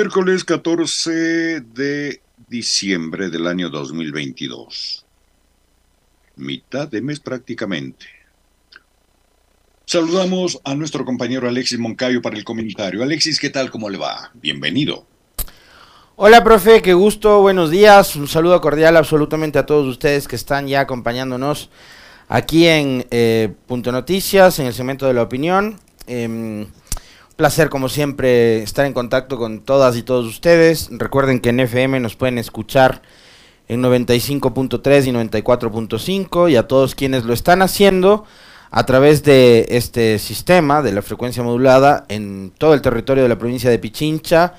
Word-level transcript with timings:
Miércoles 0.00 0.44
14 0.44 1.60
de 1.60 2.20
diciembre 2.46 3.30
del 3.30 3.48
año 3.48 3.68
2022. 3.68 5.04
Mitad 6.36 6.86
de 6.86 7.02
mes 7.02 7.18
prácticamente. 7.18 8.06
Saludamos 9.86 10.60
a 10.62 10.76
nuestro 10.76 11.04
compañero 11.04 11.48
Alexis 11.48 11.80
Moncayo 11.80 12.22
para 12.22 12.36
el 12.36 12.44
comentario. 12.44 13.02
Alexis, 13.02 13.40
¿qué 13.40 13.50
tal? 13.50 13.72
¿Cómo 13.72 13.90
le 13.90 13.98
va? 13.98 14.30
Bienvenido. 14.34 15.04
Hola, 16.14 16.44
profe, 16.44 16.80
qué 16.80 16.94
gusto, 16.94 17.40
buenos 17.40 17.72
días. 17.72 18.14
Un 18.14 18.28
saludo 18.28 18.60
cordial 18.60 18.96
absolutamente 18.96 19.58
a 19.58 19.66
todos 19.66 19.88
ustedes 19.88 20.28
que 20.28 20.36
están 20.36 20.68
ya 20.68 20.78
acompañándonos 20.78 21.70
aquí 22.28 22.68
en 22.68 23.04
eh, 23.10 23.52
Punto 23.66 23.90
Noticias, 23.90 24.60
en 24.60 24.66
el 24.66 24.74
segmento 24.74 25.08
de 25.08 25.14
la 25.14 25.22
opinión. 25.22 25.80
Em, 26.06 26.68
placer, 27.38 27.68
como 27.68 27.88
siempre, 27.88 28.64
estar 28.64 28.84
en 28.84 28.92
contacto 28.92 29.38
con 29.38 29.60
todas 29.60 29.96
y 29.96 30.02
todos 30.02 30.26
ustedes. 30.26 30.88
Recuerden 30.90 31.38
que 31.38 31.50
en 31.50 31.60
FM 31.60 32.00
nos 32.00 32.16
pueden 32.16 32.36
escuchar 32.36 33.00
en 33.68 33.80
95.3 33.80 35.06
y 35.06 35.12
94.5 35.12 36.50
y 36.50 36.56
a 36.56 36.66
todos 36.66 36.96
quienes 36.96 37.22
lo 37.24 37.32
están 37.32 37.62
haciendo 37.62 38.24
a 38.72 38.84
través 38.86 39.22
de 39.22 39.66
este 39.68 40.18
sistema 40.18 40.82
de 40.82 40.90
la 40.90 41.00
frecuencia 41.00 41.44
modulada 41.44 42.06
en 42.08 42.52
todo 42.58 42.74
el 42.74 42.82
territorio 42.82 43.22
de 43.22 43.28
la 43.28 43.38
provincia 43.38 43.70
de 43.70 43.78
Pichincha 43.78 44.54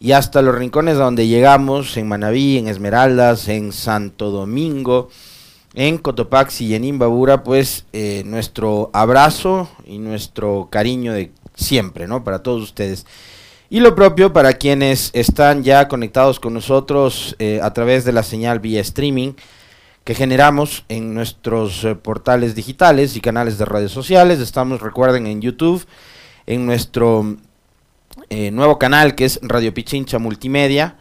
y 0.00 0.12
hasta 0.12 0.40
los 0.40 0.54
rincones 0.54 0.96
a 0.96 1.04
donde 1.04 1.28
llegamos, 1.28 1.98
en 1.98 2.08
Manabí, 2.08 2.56
en 2.56 2.66
Esmeraldas, 2.66 3.46
en 3.48 3.72
Santo 3.72 4.30
Domingo, 4.30 5.10
en 5.74 5.98
Cotopaxi 5.98 6.64
y 6.64 6.74
en 6.76 6.84
Imbabura, 6.84 7.44
pues 7.44 7.84
eh, 7.92 8.22
nuestro 8.24 8.88
abrazo 8.94 9.68
y 9.86 9.98
nuestro 9.98 10.68
cariño 10.70 11.12
de 11.12 11.30
siempre, 11.54 12.06
¿no? 12.06 12.24
Para 12.24 12.42
todos 12.42 12.62
ustedes. 12.62 13.06
Y 13.70 13.80
lo 13.80 13.94
propio 13.94 14.32
para 14.32 14.52
quienes 14.52 15.10
están 15.14 15.64
ya 15.64 15.88
conectados 15.88 16.38
con 16.38 16.52
nosotros 16.52 17.34
eh, 17.38 17.60
a 17.62 17.72
través 17.72 18.04
de 18.04 18.12
la 18.12 18.22
señal 18.22 18.60
vía 18.60 18.80
streaming 18.82 19.32
que 20.04 20.14
generamos 20.14 20.84
en 20.88 21.14
nuestros 21.14 21.84
eh, 21.84 21.94
portales 21.94 22.54
digitales 22.54 23.16
y 23.16 23.20
canales 23.20 23.56
de 23.56 23.64
redes 23.64 23.92
sociales. 23.92 24.40
Estamos, 24.40 24.82
recuerden, 24.82 25.26
en 25.26 25.40
YouTube, 25.40 25.86
en 26.46 26.66
nuestro 26.66 27.36
eh, 28.28 28.50
nuevo 28.50 28.78
canal 28.78 29.14
que 29.14 29.24
es 29.24 29.38
Radio 29.42 29.72
Pichincha 29.72 30.18
Multimedia. 30.18 30.96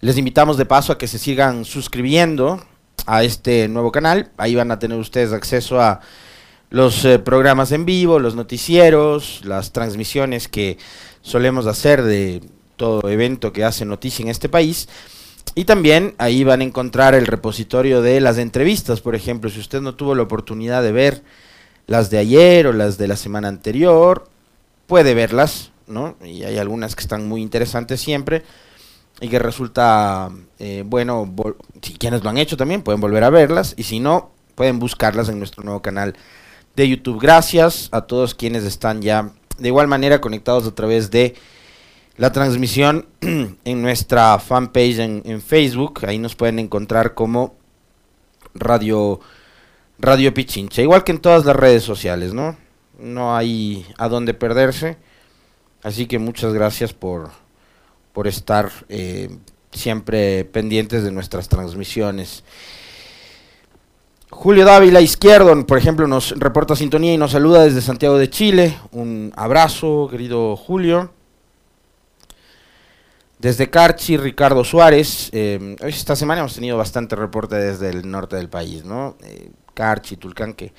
Les 0.00 0.18
invitamos 0.18 0.58
de 0.58 0.66
paso 0.66 0.92
a 0.92 0.98
que 0.98 1.08
se 1.08 1.18
sigan 1.18 1.64
suscribiendo 1.64 2.62
a 3.06 3.22
este 3.22 3.68
nuevo 3.68 3.92
canal. 3.92 4.30
Ahí 4.36 4.54
van 4.54 4.70
a 4.70 4.78
tener 4.78 4.98
ustedes 4.98 5.32
acceso 5.32 5.80
a 5.80 6.00
los 6.70 7.04
eh, 7.04 7.18
programas 7.18 7.72
en 7.72 7.84
vivo, 7.84 8.18
los 8.18 8.34
noticieros, 8.34 9.42
las 9.44 9.72
transmisiones 9.72 10.48
que 10.48 10.78
solemos 11.22 11.66
hacer 11.66 12.02
de 12.02 12.42
todo 12.76 13.08
evento 13.08 13.52
que 13.52 13.64
hace 13.64 13.84
noticia 13.84 14.22
en 14.22 14.30
este 14.30 14.48
país. 14.48 14.88
Y 15.54 15.64
también 15.64 16.14
ahí 16.18 16.42
van 16.42 16.60
a 16.60 16.64
encontrar 16.64 17.14
el 17.14 17.26
repositorio 17.26 18.02
de 18.02 18.20
las 18.20 18.38
entrevistas, 18.38 19.00
por 19.00 19.14
ejemplo, 19.14 19.50
si 19.50 19.60
usted 19.60 19.80
no 19.80 19.94
tuvo 19.94 20.14
la 20.14 20.22
oportunidad 20.22 20.82
de 20.82 20.92
ver 20.92 21.22
las 21.86 22.10
de 22.10 22.18
ayer 22.18 22.66
o 22.66 22.72
las 22.72 22.98
de 22.98 23.08
la 23.08 23.16
semana 23.16 23.48
anterior, 23.48 24.28
puede 24.86 25.14
verlas, 25.14 25.70
¿no? 25.86 26.16
Y 26.24 26.42
hay 26.44 26.58
algunas 26.58 26.96
que 26.96 27.02
están 27.02 27.28
muy 27.28 27.42
interesantes 27.42 28.00
siempre 28.00 28.42
y 29.20 29.28
que 29.28 29.38
resulta, 29.38 30.30
eh, 30.58 30.82
bueno, 30.84 31.32
si 31.82 31.94
quienes 31.94 32.24
lo 32.24 32.30
han 32.30 32.38
hecho 32.38 32.56
también 32.56 32.82
pueden 32.82 33.00
volver 33.00 33.22
a 33.22 33.30
verlas 33.30 33.74
y 33.76 33.84
si 33.84 34.00
no, 34.00 34.30
pueden 34.54 34.78
buscarlas 34.78 35.28
en 35.28 35.38
nuestro 35.38 35.62
nuevo 35.62 35.82
canal 35.82 36.16
de 36.76 36.88
YouTube. 36.88 37.20
Gracias 37.20 37.88
a 37.92 38.02
todos 38.02 38.34
quienes 38.34 38.64
están 38.64 39.02
ya 39.02 39.30
de 39.58 39.68
igual 39.68 39.86
manera 39.86 40.20
conectados 40.20 40.66
a 40.66 40.74
través 40.74 41.10
de 41.10 41.34
la 42.16 42.32
transmisión 42.32 43.06
en 43.20 43.82
nuestra 43.82 44.38
fanpage 44.38 44.98
en, 44.98 45.42
Facebook. 45.42 46.00
Ahí 46.06 46.18
nos 46.18 46.34
pueden 46.34 46.58
encontrar 46.58 47.14
como 47.14 47.56
Radio, 48.54 49.20
Radio 49.98 50.32
Pichincha. 50.32 50.82
Igual 50.82 51.04
que 51.04 51.12
en 51.12 51.18
todas 51.18 51.44
las 51.44 51.56
redes 51.56 51.82
sociales, 51.82 52.34
¿no? 52.34 52.56
No 52.98 53.36
hay 53.36 53.86
a 53.98 54.08
dónde 54.08 54.34
perderse. 54.34 54.96
Así 55.82 56.06
que 56.06 56.18
muchas 56.18 56.52
gracias 56.54 56.92
por, 56.92 57.30
por 58.12 58.26
estar 58.26 58.70
eh, 58.88 59.36
siempre 59.72 60.44
pendientes 60.44 61.02
de 61.02 61.12
nuestras 61.12 61.48
transmisiones. 61.48 62.44
Julio 64.34 64.64
Dávila 64.66 65.00
Izquierdo, 65.00 65.64
por 65.64 65.78
ejemplo, 65.78 66.06
nos 66.06 66.32
reporta 66.32 66.76
sintonía 66.76 67.14
y 67.14 67.16
nos 67.16 67.30
saluda 67.30 67.62
desde 67.62 67.80
Santiago 67.80 68.18
de 68.18 68.28
Chile. 68.28 68.76
Un 68.90 69.32
abrazo, 69.36 70.08
querido 70.10 70.56
Julio. 70.56 71.12
Desde 73.38 73.70
Carchi, 73.70 74.16
Ricardo 74.16 74.64
Suárez. 74.64 75.30
Eh, 75.32 75.76
esta 75.80 76.16
semana 76.16 76.40
hemos 76.40 76.54
tenido 76.54 76.76
bastante 76.76 77.16
reporte 77.16 77.54
desde 77.54 77.88
el 77.88 78.10
norte 78.10 78.36
del 78.36 78.50
país, 78.50 78.84
¿no? 78.84 79.16
Eh, 79.22 79.50
Carchi, 79.72 80.16
Tulcán, 80.16 80.52
que 80.52 80.74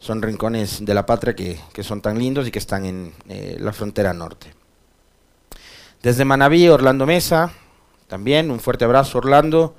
son 0.00 0.20
rincones 0.22 0.84
de 0.84 0.94
la 0.94 1.06
patria 1.06 1.36
que, 1.36 1.84
son 1.84 2.00
tan 2.00 2.18
lindos 2.18 2.48
y 2.48 2.50
que 2.50 2.58
están 2.58 2.84
en 2.84 3.12
eh, 3.28 3.58
la 3.60 3.72
frontera 3.72 4.12
norte. 4.12 4.54
Desde 6.02 6.24
Manabí, 6.24 6.68
Orlando 6.68 7.06
Mesa, 7.06 7.52
también 8.08 8.50
un 8.50 8.58
fuerte 8.58 8.86
abrazo, 8.86 9.18
Orlando. 9.18 9.76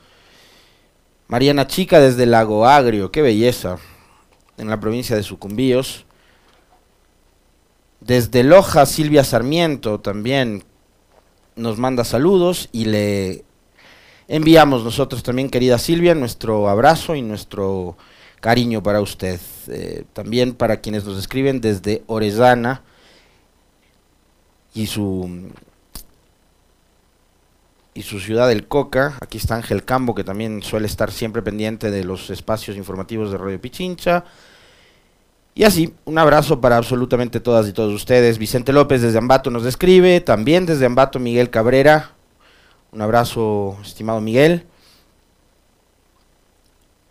Mariana 1.29 1.67
Chica 1.67 2.00
desde 2.00 2.25
Lago 2.25 2.66
Agrio, 2.66 3.12
qué 3.12 3.22
belleza, 3.22 3.78
en 4.57 4.67
la 4.67 4.79
provincia 4.79 5.16
de 5.16 5.22
Sucumbíos. 5.22 6.06
Desde 8.01 8.44
Loja, 8.44 8.88
Silvia 8.88 9.23
Sarmiento 9.23 10.00
también 10.00 10.63
nos 11.56 11.78
manda 11.78 12.03
saludos 12.03 12.67
y 12.72 12.85
le 12.85 13.44
enviamos 14.28 14.84
nosotros 14.84 15.22
también, 15.22 15.51
querida 15.51 15.78
Silvia, 15.78 16.16
nuestro 16.16 16.67
abrazo 16.67 17.13
y 17.13 17.22
nuestro 17.22 17.96
cariño 18.40 18.81
para 18.81 19.00
usted. 19.00 19.40
Eh, 19.67 20.06
también 20.13 20.56
para 20.56 20.81
quienes 20.81 21.06
nos 21.06 21.19
escriben 21.19 21.61
desde 21.61 22.01
Orezana 22.07 22.81
y 24.73 24.88
su 24.88 25.51
y 27.99 28.01
su 28.01 28.21
ciudad 28.21 28.47
del 28.47 28.65
Coca. 28.65 29.17
Aquí 29.19 29.37
está 29.37 29.55
Ángel 29.55 29.83
Cambo, 29.83 30.15
que 30.15 30.23
también 30.23 30.63
suele 30.63 30.87
estar 30.87 31.11
siempre 31.11 31.41
pendiente 31.41 31.91
de 31.91 32.05
los 32.05 32.29
espacios 32.29 32.77
informativos 32.77 33.29
de 33.29 33.37
Radio 33.37 33.59
Pichincha. 33.59 34.23
Y 35.53 35.66
así, 35.66 35.93
un 36.05 36.17
abrazo 36.17 36.61
para 36.61 36.78
absolutamente 36.78 37.41
todas 37.41 37.67
y 37.67 37.73
todos 37.73 37.93
ustedes. 37.93 38.37
Vicente 38.37 38.72
López 38.72 39.01
desde 39.01 39.17
Ambato 39.17 39.49
nos 39.51 39.66
escribe, 39.66 40.22
también 40.22 40.66
desde 40.66 40.85
Ambato 40.85 41.19
Miguel 41.19 41.49
Cabrera. 41.49 42.11
Un 42.93 43.01
abrazo, 43.01 43.78
estimado 43.84 44.22
Miguel. 44.22 44.66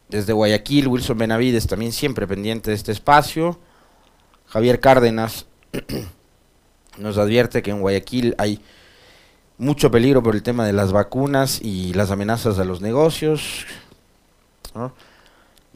Desde 0.09 0.33
Guayaquil, 0.33 0.89
Wilson 0.89 1.19
Benavides 1.19 1.67
también 1.67 1.93
siempre 1.93 2.27
pendiente 2.27 2.71
de 2.71 2.77
este 2.77 2.93
espacio. 2.93 3.59
Javier 4.47 4.81
Cárdenas 4.81 5.45
nos 6.97 7.19
advierte 7.19 7.61
que 7.61 7.73
en 7.73 7.83
Guayaquil 7.83 8.35
hay 8.39 8.63
mucho 9.59 9.91
peligro 9.91 10.23
por 10.23 10.35
el 10.35 10.43
tema 10.43 10.65
de 10.65 10.73
las 10.73 10.93
vacunas 10.93 11.61
y 11.61 11.93
las 11.93 12.11
amenazas 12.11 12.59
a 12.59 12.65
los 12.65 12.81
negocios. 12.81 13.67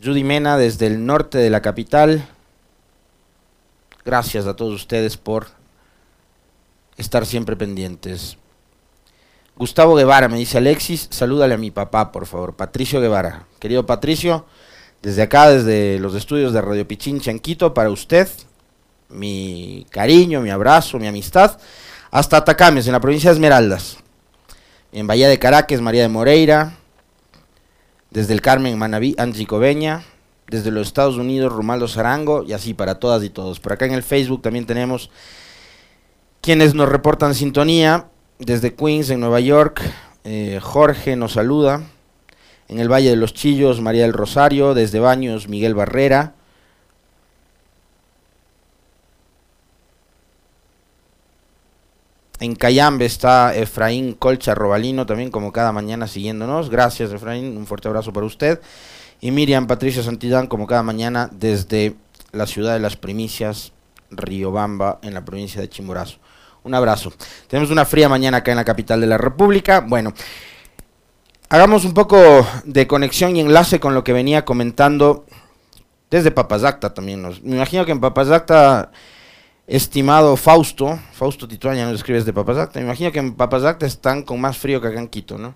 Judy 0.02 0.22
Mena 0.22 0.56
desde 0.56 0.86
el 0.86 1.04
norte 1.04 1.38
de 1.38 1.50
la 1.50 1.60
capital. 1.60 2.26
Gracias 4.04 4.46
a 4.46 4.54
todos 4.54 4.74
ustedes 4.74 5.16
por 5.16 5.48
estar 6.96 7.26
siempre 7.26 7.56
pendientes. 7.56 8.36
Gustavo 9.56 9.96
Guevara 9.96 10.28
me 10.28 10.38
dice 10.38 10.58
Alexis, 10.58 11.08
salúdale 11.10 11.54
a 11.54 11.58
mi 11.58 11.70
papá, 11.70 12.10
por 12.10 12.26
favor. 12.26 12.54
Patricio 12.54 13.00
Guevara. 13.00 13.46
Querido 13.58 13.84
Patricio, 13.84 14.46
Desde 15.02 15.22
acá, 15.22 15.50
desde 15.50 15.98
los 15.98 16.14
estudios 16.14 16.52
de 16.52 16.60
Radio 16.60 16.86
Pichincha 16.86 17.32
en 17.32 17.40
Quito, 17.40 17.74
para 17.74 17.90
usted, 17.90 18.28
mi 19.08 19.84
cariño, 19.90 20.40
mi 20.40 20.50
abrazo, 20.50 20.98
mi 21.00 21.08
amistad, 21.08 21.58
hasta 22.12 22.36
Atacames, 22.36 22.86
en 22.86 22.92
la 22.92 23.00
provincia 23.00 23.30
de 23.30 23.34
Esmeraldas. 23.36 23.96
En 24.92 25.06
Bahía 25.06 25.30
de 25.30 25.38
Caracas, 25.38 25.80
María 25.80 26.02
de 26.02 26.08
Moreira. 26.10 26.74
Desde 28.10 28.34
el 28.34 28.42
Carmen, 28.42 28.78
Manabí, 28.78 29.14
Angie 29.16 29.46
Coveña. 29.46 30.04
Desde 30.46 30.70
los 30.70 30.88
Estados 30.88 31.16
Unidos, 31.16 31.50
Romaldo 31.54 31.88
Zarango. 31.88 32.44
Y 32.44 32.52
así 32.52 32.74
para 32.74 32.96
todas 32.96 33.24
y 33.24 33.30
todos. 33.30 33.60
Por 33.60 33.72
acá 33.72 33.86
en 33.86 33.94
el 33.94 34.02
Facebook 34.02 34.42
también 34.42 34.66
tenemos 34.66 35.10
quienes 36.42 36.74
nos 36.74 36.90
reportan 36.90 37.34
sintonía. 37.34 38.08
Desde 38.38 38.74
Queens, 38.74 39.08
en 39.08 39.20
Nueva 39.20 39.40
York, 39.40 39.80
eh, 40.24 40.60
Jorge 40.62 41.16
nos 41.16 41.32
saluda. 41.32 41.80
En 42.68 42.78
el 42.78 42.92
Valle 42.92 43.08
de 43.08 43.16
los 43.16 43.32
Chillos, 43.32 43.80
María 43.80 44.02
del 44.02 44.12
Rosario. 44.12 44.74
Desde 44.74 45.00
Baños, 45.00 45.48
Miguel 45.48 45.74
Barrera. 45.74 46.34
En 52.42 52.56
Cayambe 52.56 53.04
está 53.04 53.54
Efraín 53.54 54.14
Colcha 54.14 54.52
Robalino, 54.52 55.06
también 55.06 55.30
como 55.30 55.52
cada 55.52 55.70
mañana 55.70 56.08
siguiéndonos. 56.08 56.70
Gracias, 56.70 57.12
Efraín. 57.12 57.56
Un 57.56 57.68
fuerte 57.68 57.86
abrazo 57.86 58.12
para 58.12 58.26
usted. 58.26 58.60
Y 59.20 59.30
Miriam 59.30 59.68
Patricia 59.68 60.02
Santillán, 60.02 60.48
como 60.48 60.66
cada 60.66 60.82
mañana, 60.82 61.30
desde 61.30 61.94
la 62.32 62.48
ciudad 62.48 62.72
de 62.72 62.80
las 62.80 62.96
primicias, 62.96 63.70
Riobamba, 64.10 64.98
en 65.02 65.14
la 65.14 65.24
provincia 65.24 65.60
de 65.60 65.68
Chimborazo. 65.68 66.18
Un 66.64 66.74
abrazo. 66.74 67.12
Tenemos 67.46 67.70
una 67.70 67.84
fría 67.84 68.08
mañana 68.08 68.38
acá 68.38 68.50
en 68.50 68.56
la 68.56 68.64
capital 68.64 69.00
de 69.00 69.06
la 69.06 69.18
República. 69.18 69.78
Bueno, 69.78 70.12
hagamos 71.48 71.84
un 71.84 71.94
poco 71.94 72.44
de 72.64 72.88
conexión 72.88 73.36
y 73.36 73.40
enlace 73.40 73.78
con 73.78 73.94
lo 73.94 74.02
que 74.02 74.12
venía 74.12 74.44
comentando 74.44 75.26
desde 76.10 76.32
Papazacta 76.32 76.92
también. 76.92 77.22
me 77.22 77.54
imagino 77.54 77.86
que 77.86 77.92
en 77.92 78.00
Papazacta 78.00 78.90
estimado 79.66 80.36
Fausto, 80.36 80.98
Fausto 81.12 81.46
Tituaña 81.46 81.86
nos 81.86 81.96
escribe 81.96 82.18
desde 82.18 82.32
Papazacta, 82.32 82.78
me 82.80 82.86
imagino 82.86 83.12
que 83.12 83.18
en 83.18 83.34
Papazacta 83.34 83.86
están 83.86 84.22
con 84.22 84.40
más 84.40 84.58
frío 84.58 84.80
que 84.80 84.88
acá 84.88 84.98
en 84.98 85.08
Quito, 85.08 85.38
¿no? 85.38 85.54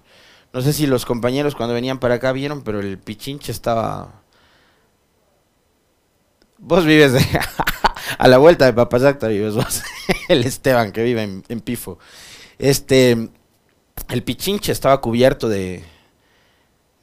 No 0.52 0.62
sé 0.62 0.72
si 0.72 0.86
los 0.86 1.04
compañeros 1.04 1.54
cuando 1.54 1.74
venían 1.74 1.98
para 1.98 2.14
acá 2.14 2.32
vieron, 2.32 2.62
pero 2.62 2.80
el 2.80 2.98
Pichinche 2.98 3.52
estaba... 3.52 4.22
Vos 6.58 6.86
vives 6.86 7.12
a 8.18 8.28
la 8.28 8.38
vuelta 8.38 8.64
de 8.64 8.72
Papazacta, 8.72 9.28
vives 9.28 9.54
vos, 9.54 9.82
el 10.28 10.44
Esteban 10.44 10.92
que 10.92 11.02
vive 11.02 11.22
en, 11.22 11.44
en 11.48 11.60
Pifo. 11.60 11.98
Este, 12.58 13.28
el 14.08 14.22
Pichinche 14.22 14.72
estaba 14.72 15.00
cubierto 15.00 15.48
de, 15.48 15.84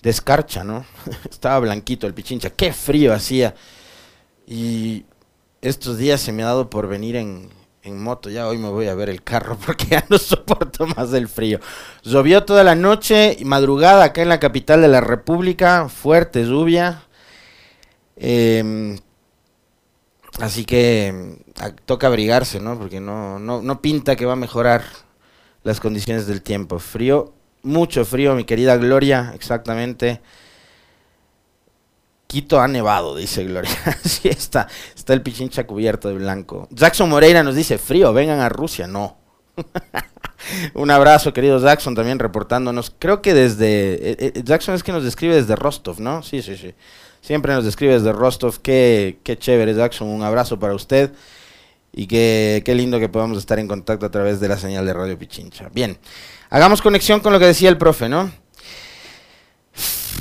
de 0.02 0.10
escarcha, 0.10 0.64
¿no? 0.64 0.86
estaba 1.30 1.60
blanquito 1.60 2.08
el 2.08 2.14
Pichinche, 2.14 2.52
qué 2.54 2.74
frío 2.74 3.14
hacía. 3.14 3.54
Y 4.48 5.06
estos 5.64 5.98
días 5.98 6.20
se 6.20 6.34
me 6.34 6.44
ha 6.44 6.48
dado 6.48 6.70
por 6.70 6.88
venir 6.88 7.16
en, 7.16 7.50
moto. 7.86 8.30
Ya 8.30 8.48
hoy 8.48 8.58
me 8.58 8.70
voy 8.70 8.88
a 8.88 8.96
ver 8.96 9.10
el 9.10 9.24
carro 9.24 9.58
porque 9.66 9.86
ya 9.88 10.06
no 10.10 10.18
soporto 10.18 10.86
más 10.86 11.14
el 11.14 11.28
frío. 11.28 11.60
Llovió 12.04 12.44
toda 12.44 12.64
la 12.64 12.76
noche 12.76 13.36
y 13.40 13.46
madrugada 13.46 14.04
acá 14.04 14.22
en 14.22 14.30
la 14.30 14.40
capital 14.40 14.82
de 14.82 14.90
la 14.90 15.02
República. 15.02 15.90
Fuerte 15.90 16.44
lluvia. 16.44 17.04
Em, 18.18 19.00
así 20.40 20.66
que 20.66 21.38
toca 21.86 22.08
abrigarse, 22.08 22.60
¿no? 22.60 22.78
Porque 22.78 23.00
no, 23.00 23.40
no, 23.40 23.62
no 23.62 23.82
pinta 23.82 24.16
que 24.16 24.26
va 24.26 24.34
a 24.34 24.38
mejorar 24.38 24.84
las 25.64 25.80
condiciones 25.80 26.28
del 26.28 26.42
tiempo. 26.42 26.80
Frío, 26.80 27.34
mucho 27.64 28.04
frío, 28.04 28.36
mi 28.36 28.44
querida 28.44 28.76
Gloria, 28.76 29.32
exactamente. 29.34 30.22
Quito 32.34 32.60
ha 32.60 32.68
nevado, 32.68 33.16
dice 33.16 33.44
Gloria. 33.44 33.70
sí, 34.04 34.28
está, 34.28 34.68
está 34.96 35.14
el 35.14 35.22
pichincha 35.22 35.68
cubierto 35.68 36.08
de 36.08 36.16
blanco. 36.16 36.68
Jackson 36.72 37.08
Moreira 37.08 37.44
nos 37.44 37.54
dice, 37.54 37.78
frío, 37.78 38.12
vengan 38.12 38.40
a 38.40 38.50
Rusia. 38.50 38.88
No. 38.88 39.18
Un 40.74 40.90
abrazo, 40.90 41.32
querido 41.32 41.60
Jackson, 41.60 41.94
también 41.94 42.18
reportándonos. 42.18 42.92
Creo 42.98 43.22
que 43.22 43.36
desde... 43.36 43.94
Eh, 43.94 44.16
eh, 44.18 44.42
Jackson 44.44 44.74
es 44.74 44.82
que 44.82 44.92
nos 44.92 45.04
describe 45.04 45.36
desde 45.36 45.56
Rostov, 45.56 46.00
¿no? 46.00 46.24
Sí, 46.24 46.42
sí, 46.42 46.58
sí. 46.58 46.74
Siempre 47.22 47.54
nos 47.54 47.66
describe 47.66 47.94
desde 47.94 48.12
Rostov. 48.12 48.62
Qué, 48.62 49.20
qué 49.22 49.38
chévere, 49.38 49.76
Jackson. 49.76 50.08
Un 50.08 50.24
abrazo 50.24 50.58
para 50.58 50.74
usted. 50.74 51.12
Y 51.92 52.08
qué, 52.08 52.64
qué 52.66 52.74
lindo 52.74 53.00
que 53.00 53.10
podamos 53.10 53.38
estar 53.38 53.60
en 53.60 53.68
contacto 53.68 54.08
a 54.08 54.10
través 54.10 54.40
de 54.40 54.48
la 54.48 54.58
señal 54.58 54.88
de 54.88 54.94
Radio 54.94 55.20
Pichincha. 55.20 55.70
Bien, 55.72 56.00
hagamos 56.50 56.82
conexión 56.82 57.20
con 57.20 57.32
lo 57.32 57.38
que 57.38 57.46
decía 57.46 57.70
el 57.70 57.78
profe, 57.78 58.10
¿no? 58.10 58.32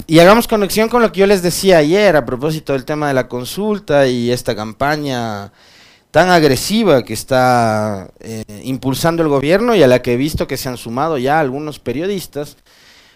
Y 0.07 0.19
hagamos 0.19 0.49
conexión 0.49 0.89
con 0.89 1.01
lo 1.01 1.13
que 1.13 1.21
yo 1.21 1.27
les 1.27 1.43
decía 1.43 1.79
ayer 1.79 2.17
a 2.17 2.27
propósito 2.27 2.73
del 2.73 2.85
tema 2.85 3.09
de 3.09 3.15
la 3.15 3.29
consulta 3.29 4.09
y 4.09 4.33
esta 4.33 4.57
campaña 4.57 5.53
tan 6.11 6.29
agresiva 6.29 7.05
que 7.05 7.13
está 7.13 8.11
eh, 8.21 8.43
impulsando 8.65 9.23
el 9.23 9.29
gobierno 9.29 9.77
y 9.77 9.83
a 9.83 9.87
la 9.87 10.03
que 10.03 10.15
he 10.15 10.17
visto 10.17 10.49
que 10.49 10.57
se 10.57 10.69
han 10.69 10.77
sumado 10.77 11.19
ya 11.19 11.39
algunos 11.39 11.79
periodistas, 11.79 12.57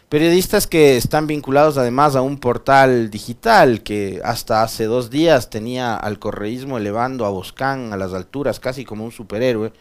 periodistas 0.08 0.68
que 0.68 0.96
están 0.96 1.26
vinculados 1.26 1.76
además 1.76 2.14
a 2.14 2.22
un 2.22 2.38
portal 2.38 3.10
digital 3.10 3.82
que 3.82 4.20
hasta 4.24 4.62
hace 4.62 4.84
dos 4.84 5.10
días 5.10 5.50
tenía 5.50 5.96
al 5.96 6.20
correísmo 6.20 6.78
elevando 6.78 7.26
a 7.26 7.30
Boscán 7.30 7.92
a 7.92 7.96
las 7.96 8.14
alturas 8.14 8.60
casi 8.60 8.84
como 8.84 9.04
un 9.04 9.12
superhéroe, 9.12 9.72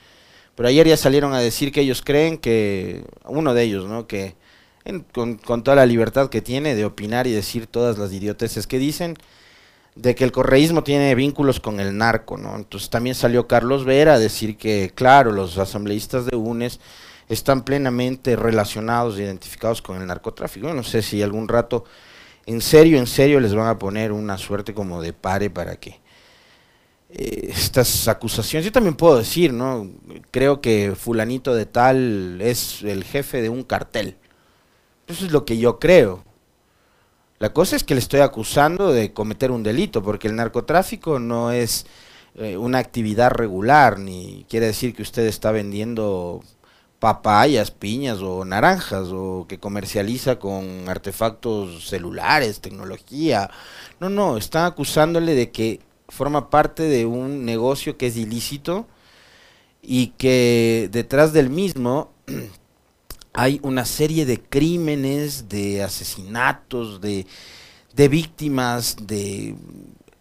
pero 0.55 0.69
ayer 0.69 0.87
ya 0.87 0.97
salieron 0.97 1.33
a 1.33 1.39
decir 1.39 1.71
que 1.71 1.81
ellos 1.81 2.01
creen 2.01 2.39
que, 2.39 3.05
uno 3.25 3.53
de 3.53 3.63
ellos, 3.63 3.85
¿no? 3.85 4.07
que 4.07 4.35
con, 5.11 5.63
toda 5.63 5.75
la 5.75 5.85
libertad 5.85 6.29
que 6.29 6.41
tiene 6.41 6.75
de 6.75 6.85
opinar 6.85 7.25
y 7.27 7.31
decir 7.31 7.67
todas 7.67 7.97
las 7.97 8.13
idioteces 8.13 8.67
que 8.67 8.77
dicen, 8.77 9.15
de 9.95 10.13
que 10.13 10.23
el 10.23 10.31
correísmo 10.31 10.83
tiene 10.83 11.15
vínculos 11.15 11.59
con 11.59 11.79
el 11.79 11.97
narco, 11.97 12.37
¿no? 12.37 12.55
Entonces 12.55 12.89
también 12.89 13.15
salió 13.15 13.47
Carlos 13.47 13.85
Vera 13.85 14.15
a 14.15 14.19
decir 14.19 14.57
que, 14.57 14.91
claro, 14.93 15.31
los 15.31 15.57
asambleístas 15.57 16.25
de 16.25 16.35
UNES 16.35 16.79
están 17.29 17.63
plenamente 17.63 18.35
relacionados 18.35 19.17
e 19.17 19.23
identificados 19.23 19.81
con 19.81 19.99
el 19.99 20.05
narcotráfico. 20.05 20.71
No 20.73 20.83
sé 20.83 21.01
si 21.01 21.23
algún 21.23 21.47
rato, 21.47 21.85
en 22.45 22.61
serio, 22.61 22.99
en 22.99 23.07
serio, 23.07 23.39
les 23.39 23.55
van 23.55 23.67
a 23.67 23.79
poner 23.79 24.11
una 24.11 24.37
suerte 24.37 24.73
como 24.73 25.01
de 25.01 25.13
pare 25.13 25.49
para 25.49 25.77
que 25.77 25.99
eh, 27.09 27.49
estas 27.49 28.07
acusaciones, 28.07 28.65
yo 28.65 28.71
también 28.71 28.95
puedo 28.95 29.17
decir, 29.17 29.53
¿no? 29.53 29.89
Creo 30.29 30.61
que 30.61 30.93
fulanito 30.95 31.55
de 31.55 31.65
tal 31.65 32.39
es 32.41 32.83
el 32.83 33.03
jefe 33.03 33.41
de 33.41 33.49
un 33.49 33.63
cartel 33.63 34.17
eso 35.07 35.25
es 35.25 35.31
lo 35.31 35.45
que 35.45 35.57
yo 35.57 35.79
creo. 35.79 36.23
La 37.37 37.53
cosa 37.53 37.75
es 37.75 37.83
que 37.83 37.95
le 37.95 37.99
estoy 37.99 38.21
acusando 38.21 38.93
de 38.93 39.13
cometer 39.13 39.51
un 39.51 39.63
delito, 39.63 40.01
porque 40.01 40.27
el 40.27 40.35
narcotráfico 40.35 41.19
no 41.19 41.51
es 41.51 41.85
eh, 42.35 42.57
una 42.57 42.79
actividad 42.79 43.31
regular, 43.31 43.99
ni 43.99 44.45
quiere 44.49 44.67
decir 44.67 44.95
que 44.95 45.01
usted 45.01 45.25
está 45.25 45.51
vendiendo 45.51 46.43
papayas, 46.99 47.71
piñas 47.71 48.19
o 48.21 48.45
naranjas, 48.45 49.09
o 49.11 49.45
que 49.47 49.59
comercializa 49.59 50.39
con 50.39 50.87
artefactos 50.87 51.87
celulares, 51.89 52.61
tecnología. 52.61 53.49
No, 53.99 54.09
no, 54.09 54.37
están 54.37 54.65
acusándole 54.65 55.35
de 55.35 55.51
que 55.51 55.81
forma 56.09 56.49
parte 56.49 56.83
de 56.83 57.05
un 57.05 57.45
negocio 57.45 57.97
que 57.97 58.07
es 58.07 58.17
ilícito 58.17 58.87
y 59.81 60.07
que 60.17 60.89
detrás 60.91 61.33
del 61.33 61.49
mismo 61.49 62.11
hay 63.35 63.59
una 63.63 63.85
serie 63.85 64.25
de 64.25 64.41
crímenes, 64.41 65.49
de 65.49 65.83
asesinatos, 65.83 67.01
de, 67.01 67.27
víctimas, 68.07 68.95
de 69.01 69.55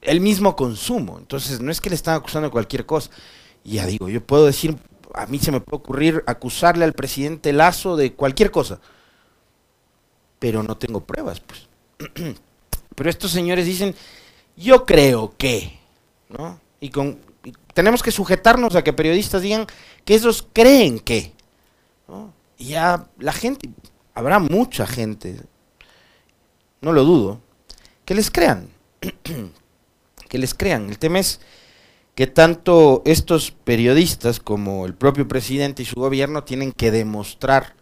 el 0.03 0.21
mismo 0.21 0.57
consumo. 0.57 1.19
Entonces, 1.19 1.61
no 1.61 1.71
es 1.71 1.81
que 1.81 1.91
le 1.91 1.95
están 1.95 2.17
acusando 2.17 2.49
de 2.49 2.53
cualquier 2.53 2.85
cosa. 2.85 3.11
Ya 3.63 3.87
digo, 3.87 4.09
yo 4.09 4.21
puedo 4.21 4.47
decir, 4.47 4.77
a 5.15 5.27
mí 5.27 5.39
se 5.39 5.53
me 5.53 5.61
puede 5.61 5.83
ocurrir 5.83 6.25
acusarle 6.27 6.85
al 6.85 6.93
presidente 6.93 7.53
Lazo 7.53 7.97
de 7.97 8.13
cualquier 8.15 8.51
cosa, 8.51 8.81
pero 10.41 10.63
no 10.65 10.77
tengo 10.77 11.01
pruebas, 11.01 11.41
pues. 11.41 11.69
pero 12.97 13.09
estos 13.09 13.31
señores 13.31 13.65
dicen, 13.65 13.95
yo 14.57 14.85
creo 14.85 15.35
que, 15.39 15.79
¿no? 16.29 16.61
Y 16.81 16.91
con 16.91 17.19
tenemos 17.75 18.03
que 18.03 18.11
sujetarnos 18.11 18.75
a 18.75 18.83
que 18.83 18.93
periodistas 18.93 19.43
digan 19.43 19.67
que 20.05 20.15
esos 20.15 20.47
creen 20.53 20.99
que, 20.99 21.33
¿no? 22.09 22.34
Ya 22.59 23.09
la 23.19 23.33
gente, 23.33 23.71
habrá 24.15 24.39
mucha 24.39 24.87
gente, 24.87 25.41
no 26.81 26.93
lo 26.93 27.05
dudo, 27.05 27.41
que 28.05 28.15
les 28.15 28.31
crean, 28.31 28.69
que 30.29 30.39
les 30.39 30.55
crean. 30.55 30.89
El 30.89 30.99
tema 30.99 31.19
es 31.19 31.41
que 32.15 32.27
tanto 32.27 33.03
estos 33.05 33.51
periodistas 33.51 34.39
como 34.39 34.87
el 34.87 34.95
propio 34.95 35.27
presidente 35.27 35.83
y 35.83 35.87
su 35.87 35.97
gobierno 35.97 36.45
tienen 36.45 36.73
que 36.73 36.91
demostrar 36.91 37.75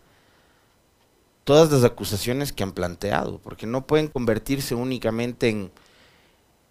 todas 1.44 1.70
las 1.70 1.84
acusaciones 1.84 2.52
que 2.52 2.62
han 2.62 2.72
planteado, 2.72 3.38
porque 3.38 3.66
no 3.66 3.86
pueden 3.86 4.08
convertirse 4.08 4.74
únicamente 4.74 5.48
en, 5.48 5.70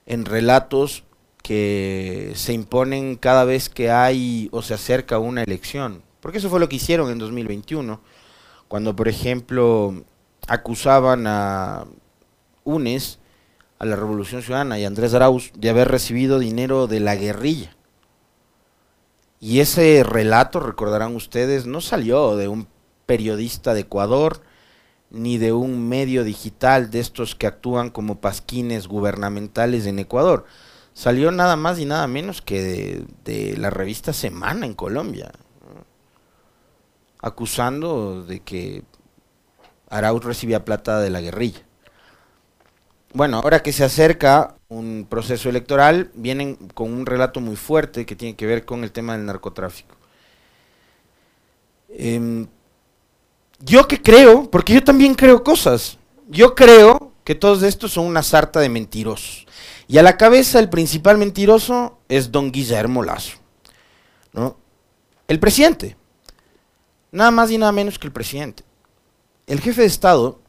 en 0.06 0.26
relatos 0.26 1.04
que 1.44 2.32
se 2.36 2.54
imponen 2.54 3.16
cada 3.16 3.44
vez 3.44 3.70
que 3.70 3.92
hay 3.92 4.50
o 4.52 4.62
se 4.62 4.74
acerca 4.74 5.20
una 5.20 5.44
elección. 5.44 6.04
Porque 6.22 6.38
eso 6.38 6.50
fue 6.50 6.60
lo 6.60 6.70
que 6.70 6.78
hicieron 6.78 7.12
en 7.12 7.20
2021, 7.20 8.00
cuando 8.68 8.96
por 8.96 9.08
ejemplo 9.08 10.06
acusaban 10.48 11.26
a 11.28 11.86
UNES, 12.64 13.20
a 13.80 13.86
la 13.86 13.96
Revolución 13.96 14.44
Ciudadana 14.44 14.78
y 14.78 14.86
Andrés 14.86 15.16
Arauz 15.16 15.52
de 15.56 15.70
haber 15.70 15.88
recibido 15.88 16.38
dinero 16.38 16.86
de 16.86 17.00
la 17.00 17.16
guerrilla. 17.16 17.76
Y 19.40 19.60
ese 19.60 20.04
relato, 20.04 20.60
recordarán 20.60 21.16
ustedes, 21.16 21.66
no 21.66 21.82
salió 21.82 22.36
de 22.36 22.48
un 22.48 22.68
periodista 23.08 23.74
de 23.74 23.82
Ecuador 23.82 24.42
ni 25.10 25.40
de 25.40 25.52
un 25.52 25.90
medio 25.90 26.24
digital 26.24 26.92
de 26.92 27.00
estos 27.00 27.34
que 27.34 27.48
actúan 27.48 27.90
como 27.90 28.22
pasquines 28.22 28.88
gubernamentales 28.88 29.88
en 29.88 29.98
Ecuador. 29.98 30.46
Salió 30.94 31.32
nada 31.32 31.56
más 31.56 31.80
y 31.80 31.86
nada 31.86 32.06
menos 32.06 32.44
que 32.44 33.04
de 33.26 33.58
la 33.58 33.72
revista 33.72 34.14
Semana 34.14 34.68
en 34.68 34.76
Colombia, 34.76 35.32
acusando 37.22 38.24
de 38.24 38.40
que 38.40 38.84
Arauz 39.90 40.24
recibía 40.24 40.66
plata 40.66 41.00
de 41.00 41.10
la 41.10 41.22
guerrilla. 41.22 41.62
Bueno, 43.14 43.38
ahora 43.38 43.62
que 43.62 43.74
se 43.74 43.84
acerca 43.84 44.56
un 44.70 45.06
proceso 45.10 45.50
electoral, 45.50 46.12
vienen 46.14 46.56
con 46.74 46.94
un 46.94 47.06
relato 47.06 47.42
muy 47.42 47.58
fuerte 47.58 48.06
que 48.06 48.16
tiene 48.16 48.38
que 48.38 48.46
ver 48.46 48.64
con 48.64 48.84
el 48.84 48.92
tema 48.92 49.18
del 49.18 49.26
narcotráfico. 49.26 49.96
Em, 51.90 52.48
yo 53.60 53.86
que 53.88 54.02
creo, 54.02 54.50
porque 54.50 54.74
yo 54.74 54.84
también 54.84 55.14
creo 55.14 55.44
cosas, 55.44 55.98
yo 56.30 56.56
creo 56.56 57.12
que 57.26 57.36
todos 57.36 57.64
estos 57.64 57.92
son 57.92 58.06
una 58.06 58.24
sarta 58.24 58.62
de 58.62 58.70
mentirosos. 58.70 59.46
Y 59.88 59.98
a 59.98 60.04
la 60.04 60.16
cabeza 60.16 60.60
el 60.60 60.70
principal 60.70 61.18
mentiroso 61.18 62.00
es 62.08 62.32
don 62.32 62.52
Guillermo 62.52 63.04
Lazo. 63.04 63.38
¿no? 64.32 64.58
El 65.28 65.40
presidente. 65.40 65.98
Nada 67.12 67.32
más 67.32 67.52
y 67.52 67.58
nada 67.58 67.72
menos 67.72 68.00
que 68.00 68.08
el 68.08 68.14
presidente. 68.14 68.64
El 69.48 69.60
jefe 69.60 69.82
de 69.82 69.88
Estado, 69.88 70.40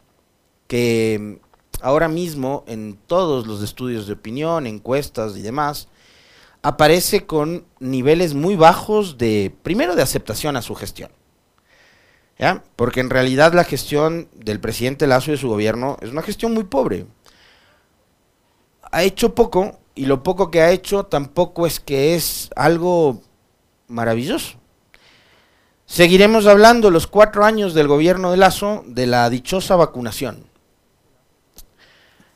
que 0.69 1.40
ahora 1.81 2.09
mismo 2.09 2.64
en 2.69 2.97
todos 3.07 3.47
los 3.47 3.62
estudios 3.62 4.07
de 4.07 4.12
opinión, 4.12 4.66
encuestas 4.66 5.37
y 5.37 5.42
demás, 5.42 5.88
aparece 6.62 7.26
con 7.26 7.66
niveles 7.81 8.35
muy 8.35 8.54
bajos 8.54 9.19
de, 9.19 9.52
primero, 9.62 9.97
de 9.97 10.02
aceptación 10.02 10.57
a 10.57 10.62
su 10.62 10.75
gestión. 10.75 11.11
Porque 12.76 13.00
en 13.00 13.11
realidad 13.11 13.52
la 13.54 13.64
gestión 13.64 14.28
del 14.35 14.59
presidente 14.59 15.07
Lazo 15.07 15.31
y 15.31 15.35
de 15.35 15.38
su 15.38 15.49
gobierno 15.49 15.97
es 16.00 16.11
una 16.11 16.23
gestión 16.23 16.52
muy 16.54 16.64
pobre. 16.64 17.07
Ha 18.90 19.02
hecho 19.04 19.35
poco 19.35 19.78
y 19.95 20.07
lo 20.07 20.23
poco 20.23 20.50
que 20.50 20.61
ha 20.61 20.71
hecho 20.71 21.04
tampoco 21.04 21.66
es 21.66 21.78
que 21.78 22.14
es 22.14 22.50
algo 22.57 23.21
maravilloso. 23.87 24.62
Seguiremos 25.92 26.46
hablando 26.46 26.90
los 26.90 27.06
cuatro 27.06 27.44
años 27.44 27.75
del 27.75 27.87
gobierno 27.87 28.30
de 28.30 28.38
Lazo 28.38 28.82
de 28.87 29.06
la 29.06 29.28
dichosa 29.28 29.76
vacunación. 29.76 30.46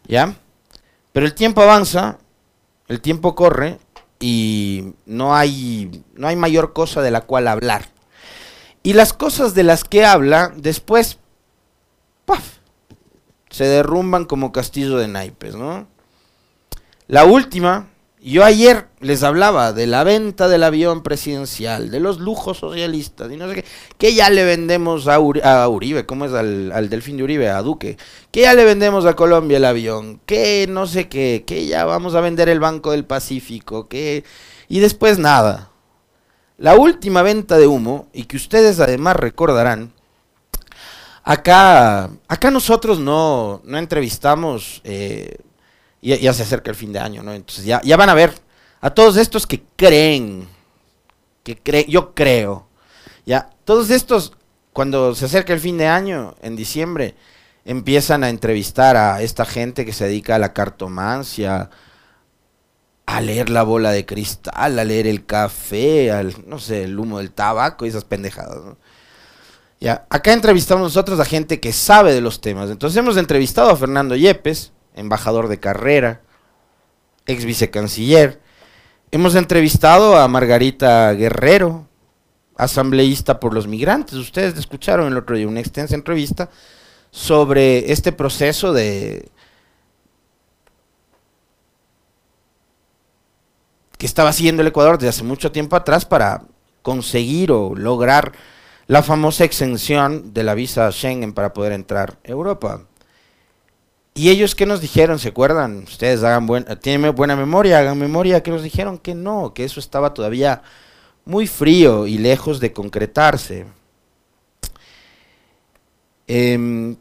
¿Ya? 0.07 0.37
Pero 1.15 1.25
el 1.25 1.33
tiempo 1.33 1.63
avanza, 1.63 2.19
el 2.87 3.01
tiempo 3.01 3.35
corre 3.35 3.79
y 4.21 4.93
no 5.07 5.35
hay, 5.35 6.05
no 6.13 6.29
hay 6.29 6.37
mayor 6.37 6.75
cosa 6.75 7.01
de 7.01 7.11
la 7.11 7.23
cual 7.23 7.49
hablar. 7.49 7.89
Y 8.83 8.93
las 8.93 9.15
cosas 9.15 9.55
de 9.55 9.63
las 9.63 9.85
que 9.85 10.05
habla 10.05 10.53
después 10.55 11.19
¡paf! 12.27 12.59
se 13.49 13.65
derrumban 13.65 14.27
como 14.27 14.53
castillo 14.53 14.99
de 14.99 15.09
naipes, 15.09 15.55
¿no? 15.55 15.89
La 17.07 17.25
última, 17.25 17.89
yo 18.33 18.45
ayer 18.45 18.89
les 18.99 19.23
hablaba 19.23 19.73
de 19.73 19.87
la 19.87 20.03
venta 20.03 20.49
del 20.49 20.65
avión 20.65 21.05
presidencial, 21.05 21.93
de 21.93 22.01
los 22.01 22.19
lujos 22.19 22.59
socialistas 22.59 23.31
y 23.31 23.37
no 23.37 23.49
sé 23.49 23.55
qué, 23.55 23.65
que 23.99 24.15
ya 24.15 24.31
le 24.31 24.45
vendemos 24.45 25.07
a, 25.07 25.21
Uribe, 25.21 26.07
¿cómo 26.07 26.25
es 26.25 26.33
al, 26.33 26.73
al, 26.73 26.89
Delfín 26.89 27.17
de 27.17 27.23
Uribe? 27.23 27.51
A 27.51 27.63
Duque, 27.63 27.97
que 28.33 28.41
ya 28.41 28.55
le 28.55 28.65
vendemos 28.65 29.07
a 29.07 29.15
Colombia 29.15 29.59
el 29.59 29.65
avión, 29.65 30.21
que 30.27 30.67
no 30.69 30.89
sé 30.89 31.09
qué, 31.09 31.45
que 31.47 31.67
ya 31.67 31.85
vamos 31.85 32.17
a 32.17 32.21
vender 32.21 32.49
el 32.49 32.59
Banco 32.59 32.91
del 32.91 33.05
Pacífico, 33.05 33.87
que... 33.87 34.25
Y 34.69 34.81
después 34.81 35.21
nada. 35.21 35.71
La 36.59 36.75
última 36.75 37.23
venta 37.23 37.59
de 37.59 37.69
humo, 37.69 38.09
y 38.13 38.25
que 38.25 38.37
ustedes 38.37 38.81
además 38.81 39.15
recordarán, 39.15 39.93
acá, 41.23 42.11
acá 42.27 42.51
nosotros 42.51 42.99
no, 42.99 43.61
no 43.65 43.79
entrevistamos... 43.79 44.81
Eh, 44.83 45.37
ya, 46.03 46.33
se 46.33 46.43
acerca 46.43 46.71
el 46.71 46.77
fin 46.77 46.93
de 46.93 46.99
año, 46.99 47.23
¿no? 47.23 47.33
Entonces 47.33 47.65
ya, 47.65 47.81
ya 47.83 47.97
van 47.97 48.09
a 48.09 48.15
ver 48.15 48.33
a 48.81 48.91
todos 48.91 49.17
estos 49.17 49.47
que 49.47 49.63
creen, 49.77 50.49
que 51.43 51.87
yo 51.89 52.15
creo, 52.15 52.69
ya, 53.25 53.51
todos 53.65 53.91
estos, 53.91 54.33
cuando 54.73 55.15
se 55.15 55.25
acerca 55.25 55.53
el 55.53 55.61
fin 55.61 55.79
de 55.79 55.87
año, 55.87 56.35
en 56.43 56.57
diciembre, 56.57 57.15
empiezan 57.65 58.23
a 58.23 58.29
entrevistar 58.29 58.97
a 58.97 59.23
esta 59.23 59.45
gente 59.45 59.85
que 59.85 59.93
se 59.93 60.05
dedica 60.05 60.37
a 60.37 60.39
la 60.39 60.53
cartomancia, 60.53 61.71
a 63.07 63.21
leer 63.21 63.51
la 63.51 63.63
bola 63.63 63.91
de 63.91 64.07
cristal, 64.07 64.79
a 64.79 64.85
leer 64.85 65.07
el 65.07 65.27
café, 65.27 66.13
al, 66.13 66.35
no 66.47 66.59
sé, 66.59 66.85
el 66.85 66.99
humo 66.99 67.19
del 67.19 67.33
tabaco 67.33 67.85
y 67.87 67.89
esas 67.89 68.05
pendejadas, 68.05 68.65
¿no? 68.65 68.77
Ya, 69.79 70.07
acá 70.09 70.33
entrevistamos 70.33 70.83
nosotros 70.83 71.21
a 71.21 71.25
gente 71.25 71.61
que 71.61 71.73
sabe 71.73 72.15
de 72.15 72.23
los 72.23 72.41
temas. 72.41 72.71
Entonces 72.71 72.97
hemos 72.97 73.17
entrevistado 73.17 73.71
a 73.71 73.77
Fernando 73.77 74.17
Yepes, 74.17 74.73
embajador 74.97 75.49
de 75.49 75.61
carrera, 75.61 76.23
ex 77.27 77.45
vicecanciller. 77.45 78.41
Hemos 79.11 79.35
entrevistado 79.35 80.17
a 80.17 80.27
Margarita 80.27 81.13
Guerrero, 81.13 81.87
asambleísta 82.57 83.39
por 83.39 83.55
los 83.55 83.67
migrantes. 83.67 84.15
Ustedes 84.15 84.59
escucharon 84.59 85.13
el 85.13 85.19
otro 85.19 85.37
día 85.37 85.47
una 85.47 85.61
extensa 85.61 85.95
entrevista 85.95 86.51
sobre 87.11 87.93
este 87.93 88.13
proceso 88.13 88.73
de 88.73 89.31
que 93.99 94.07
estaba 94.07 94.31
haciendo 94.31 94.63
el 94.63 94.69
Ecuador 94.69 94.99
desde 94.99 95.09
hace 95.09 95.25
mucho 95.25 95.53
tiempo 95.53 95.77
atrás 95.77 96.05
para 96.05 96.43
conseguir 96.83 97.51
o 97.53 97.75
lograr 97.75 98.33
la 98.87 99.03
famosa 99.03 99.45
exención 99.45 100.33
de 100.35 100.45
la 100.45 100.55
visa 100.55 100.91
Schengen 100.93 101.33
para 101.33 101.53
poder 101.53 101.73
entrar 101.73 102.19
a 102.25 102.31
Europa. 102.31 102.83
¿Y 104.17 104.31
ellos 104.31 104.55
qué 104.55 104.65
nos 104.65 104.81
dijeron? 104.81 105.19
¿Se 105.19 105.29
acuerdan? 105.29 105.85
Ustedes 105.85 106.25
hagan 106.25 106.49
tienen 106.81 107.15
buena 107.15 107.37
memoria, 107.37 107.81
hagan 107.81 107.99
memoria, 107.99 108.43
que 108.43 108.51
nos 108.51 108.63
dijeron 108.63 108.97
que 108.97 109.15
no, 109.15 109.53
que 109.53 109.63
eso 109.63 109.79
estaba 109.79 110.15
todavía 110.15 110.63
muy 111.27 111.47
frío 111.47 112.07
y 112.07 112.17
lejos 112.17 112.59
de 112.59 112.73
concretarse. 112.73 113.67
Em, 116.27 116.97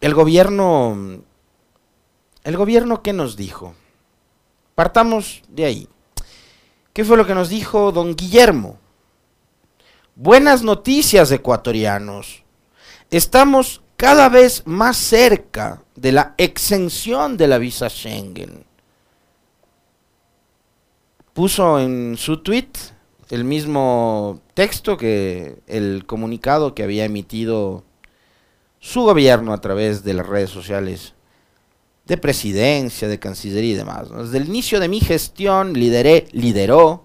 el 0.00 0.14
gobierno, 0.14 1.22
el 2.44 2.56
gobierno 2.56 3.02
qué 3.02 3.12
nos 3.12 3.36
dijo? 3.36 3.74
Partamos 4.76 5.42
de 5.48 5.64
ahí. 5.64 5.88
¿Qué 6.92 7.04
fue 7.04 7.16
lo 7.16 7.26
que 7.26 7.34
nos 7.34 7.48
dijo 7.48 7.90
don 7.90 8.14
Guillermo? 8.14 8.78
Buenas 10.14 10.62
noticias, 10.62 11.32
ecuatorianos. 11.32 12.44
Estamos 13.10 13.82
cada 13.96 14.28
vez 14.28 14.62
más 14.66 14.96
cerca 14.96 15.82
de 15.94 16.12
la 16.12 16.34
exención 16.36 17.36
de 17.36 17.48
la 17.48 17.58
visa 17.58 17.88
Schengen. 17.88 18.64
Puso 21.32 21.80
en 21.80 22.16
su 22.16 22.42
tweet 22.42 22.70
el 23.30 23.44
mismo 23.44 24.40
texto 24.54 24.96
que 24.96 25.58
el 25.66 26.04
comunicado 26.06 26.74
que 26.74 26.82
había 26.82 27.04
emitido 27.04 27.84
su 28.78 29.02
gobierno 29.02 29.52
a 29.52 29.60
través 29.60 30.04
de 30.04 30.14
las 30.14 30.26
redes 30.26 30.50
sociales 30.50 31.14
de 32.06 32.16
presidencia, 32.16 33.08
de 33.08 33.18
cancillería 33.18 33.72
y 33.72 33.76
demás. 33.76 34.08
Desde 34.10 34.38
el 34.38 34.46
inicio 34.46 34.78
de 34.78 34.88
mi 34.88 35.00
gestión 35.00 35.72
lideré, 35.72 36.28
lideró 36.30 37.02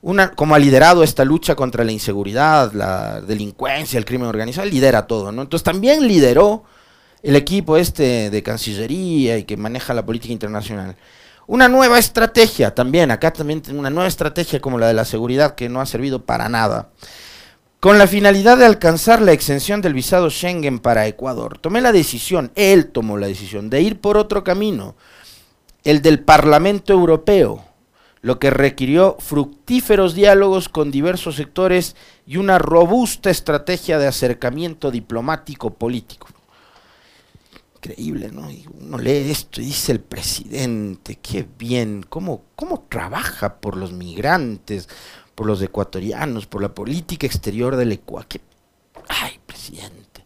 una, 0.00 0.30
como 0.30 0.54
ha 0.54 0.58
liderado 0.58 1.02
esta 1.02 1.24
lucha 1.24 1.54
contra 1.54 1.84
la 1.84 1.92
inseguridad, 1.92 2.72
la 2.72 3.20
delincuencia, 3.20 3.98
el 3.98 4.04
crimen 4.04 4.28
organizado, 4.28 4.68
lidera 4.68 5.06
todo, 5.06 5.32
¿no? 5.32 5.42
Entonces 5.42 5.64
también 5.64 6.06
lideró 6.06 6.64
el 7.22 7.36
equipo 7.36 7.76
este 7.76 8.30
de 8.30 8.42
Cancillería 8.42 9.38
y 9.38 9.44
que 9.44 9.56
maneja 9.56 9.94
la 9.94 10.06
política 10.06 10.32
internacional. 10.32 10.96
Una 11.46 11.68
nueva 11.68 11.98
estrategia 11.98 12.74
también, 12.74 13.10
acá 13.10 13.32
también 13.32 13.62
una 13.72 13.90
nueva 13.90 14.08
estrategia 14.08 14.60
como 14.60 14.78
la 14.78 14.86
de 14.86 14.94
la 14.94 15.04
seguridad 15.04 15.54
que 15.54 15.68
no 15.68 15.80
ha 15.80 15.86
servido 15.86 16.24
para 16.24 16.48
nada. 16.48 16.90
Con 17.80 17.96
la 17.96 18.06
finalidad 18.06 18.58
de 18.58 18.66
alcanzar 18.66 19.22
la 19.22 19.32
exención 19.32 19.80
del 19.80 19.94
visado 19.94 20.30
Schengen 20.30 20.78
para 20.78 21.06
Ecuador, 21.06 21.58
tomé 21.58 21.80
la 21.80 21.92
decisión, 21.92 22.50
él 22.54 22.86
tomó 22.86 23.16
la 23.16 23.28
decisión 23.28 23.70
de 23.70 23.80
ir 23.80 24.00
por 24.00 24.16
otro 24.16 24.44
camino, 24.44 24.94
el 25.84 26.02
del 26.02 26.20
Parlamento 26.20 26.92
Europeo, 26.92 27.64
lo 28.20 28.38
que 28.38 28.50
requirió 28.50 29.16
fructíferos 29.20 30.14
diálogos 30.14 30.68
con 30.68 30.90
diversos 30.90 31.36
sectores 31.36 31.96
y 32.26 32.36
una 32.36 32.58
robusta 32.58 33.30
estrategia 33.30 33.98
de 33.98 34.06
acercamiento 34.06 34.90
diplomático 34.90 35.70
político. 35.70 36.28
Increíble, 37.76 38.30
¿no? 38.32 38.48
Uno 38.80 38.98
lee 38.98 39.30
esto 39.30 39.60
y 39.60 39.66
dice 39.66 39.92
el 39.92 40.00
presidente, 40.00 41.16
qué 41.22 41.46
bien, 41.58 42.04
cómo, 42.08 42.42
cómo 42.56 42.86
trabaja 42.88 43.60
por 43.60 43.76
los 43.76 43.92
migrantes, 43.92 44.88
por 45.36 45.46
los 45.46 45.62
ecuatorianos, 45.62 46.46
por 46.46 46.60
la 46.60 46.74
política 46.74 47.26
exterior 47.26 47.76
del 47.76 47.92
Ecuador. 47.92 48.26
Ay, 49.08 49.38
presidente. 49.46 50.24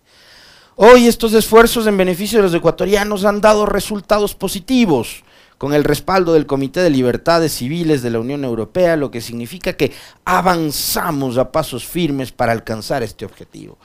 Hoy 0.76 1.06
estos 1.06 1.34
esfuerzos 1.34 1.86
en 1.86 1.98
beneficio 1.98 2.38
de 2.38 2.44
los 2.44 2.54
ecuatorianos 2.54 3.26
han 3.26 3.42
dado 3.42 3.66
resultados 3.66 4.34
positivos 4.34 5.22
con 5.62 5.74
el 5.74 5.84
respaldo 5.84 6.32
del 6.32 6.44
Comité 6.44 6.80
de 6.80 6.90
Libertades 6.90 7.52
Civiles 7.52 8.02
de 8.02 8.10
la 8.10 8.18
Unión 8.18 8.42
Europea, 8.42 8.96
lo 8.96 9.12
que 9.12 9.20
significa 9.20 9.74
que 9.74 9.92
avanzamos 10.24 11.38
a 11.38 11.52
pasos 11.52 11.86
firmes 11.86 12.32
para 12.32 12.50
alcanzar 12.50 13.04
este 13.04 13.24
objetivo. 13.24 13.78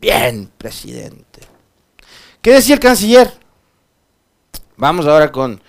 Bien, 0.00 0.52
presidente. 0.56 1.40
¿Qué 2.40 2.52
decía 2.52 2.76
el 2.76 2.80
canciller? 2.80 3.32
Vamos 4.76 5.06
ahora 5.06 5.32
con 5.32 5.60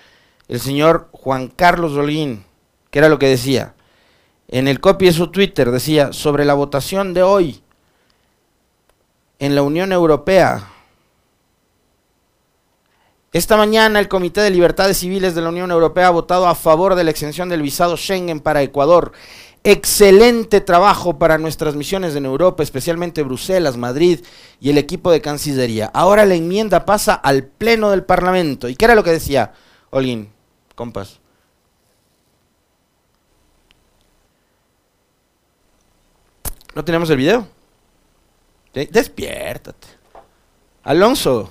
el 0.46 0.60
señor 0.60 1.08
Juan 1.10 1.48
Carlos 1.48 1.94
Rolín, 1.94 2.44
que 2.92 3.00
era 3.00 3.08
lo 3.08 3.18
que 3.18 3.26
decía. 3.26 3.74
En 4.46 4.68
el 4.68 4.78
copy 4.78 5.06
de 5.06 5.12
su 5.12 5.32
Twitter 5.32 5.72
decía, 5.72 6.12
sobre 6.12 6.44
la 6.44 6.54
votación 6.54 7.14
de 7.14 7.24
hoy 7.24 7.64
en 9.40 9.56
la 9.56 9.62
Unión 9.62 9.90
Europea, 9.90 10.70
esta 13.36 13.58
mañana 13.58 14.00
el 14.00 14.08
Comité 14.08 14.40
de 14.40 14.48
Libertades 14.48 14.96
Civiles 14.96 15.34
de 15.34 15.42
la 15.42 15.50
Unión 15.50 15.70
Europea 15.70 16.06
ha 16.06 16.10
votado 16.10 16.46
a 16.46 16.54
favor 16.54 16.94
de 16.94 17.04
la 17.04 17.10
exención 17.10 17.50
del 17.50 17.60
visado 17.60 17.94
Schengen 17.94 18.40
para 18.40 18.62
Ecuador. 18.62 19.12
Excelente 19.62 20.62
trabajo 20.62 21.18
para 21.18 21.36
nuestras 21.36 21.74
misiones 21.74 22.16
en 22.16 22.24
Europa, 22.24 22.62
especialmente 22.62 23.22
Bruselas, 23.22 23.76
Madrid 23.76 24.24
y 24.58 24.70
el 24.70 24.78
equipo 24.78 25.10
de 25.10 25.20
Cancillería. 25.20 25.90
Ahora 25.92 26.24
la 26.24 26.34
enmienda 26.34 26.86
pasa 26.86 27.12
al 27.12 27.44
Pleno 27.44 27.90
del 27.90 28.04
Parlamento. 28.04 28.70
¿Y 28.70 28.74
qué 28.74 28.86
era 28.86 28.94
lo 28.94 29.04
que 29.04 29.10
decía 29.10 29.52
Olin, 29.90 30.30
compas? 30.74 31.20
¿No 36.74 36.82
tenemos 36.84 37.10
el 37.10 37.18
video? 37.18 37.46
Despiértate. 38.72 39.88
Alonso. 40.84 41.50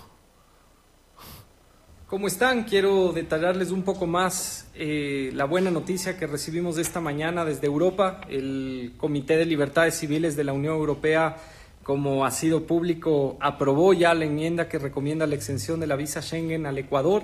¿Cómo 2.08 2.28
están? 2.28 2.66
Quiero 2.66 3.14
detallarles 3.14 3.72
un 3.72 3.82
poco 3.82 4.06
más 4.06 4.68
eh, 4.76 5.32
la 5.34 5.46
buena 5.46 5.72
noticia 5.72 6.20
que 6.20 6.28
recibimos 6.28 6.78
esta 6.78 7.02
mañana 7.02 7.44
desde 7.46 7.66
Europa. 7.66 8.22
El 8.30 8.94
Comité 8.98 9.38
de 9.38 9.46
Libertades 9.46 9.96
Civiles 9.96 10.36
de 10.36 10.44
la 10.44 10.54
Unión 10.54 10.76
Europea, 10.76 11.38
como 11.82 12.24
ha 12.24 12.30
sido 12.30 12.68
público, 12.68 13.38
aprobó 13.42 13.92
ya 13.94 14.14
la 14.14 14.26
enmienda 14.26 14.70
que 14.70 14.78
recomienda 14.78 15.26
la 15.26 15.34
exención 15.34 15.80
de 15.80 15.88
la 15.88 15.96
visa 15.96 16.22
Schengen 16.22 16.68
al 16.68 16.78
Ecuador. 16.78 17.24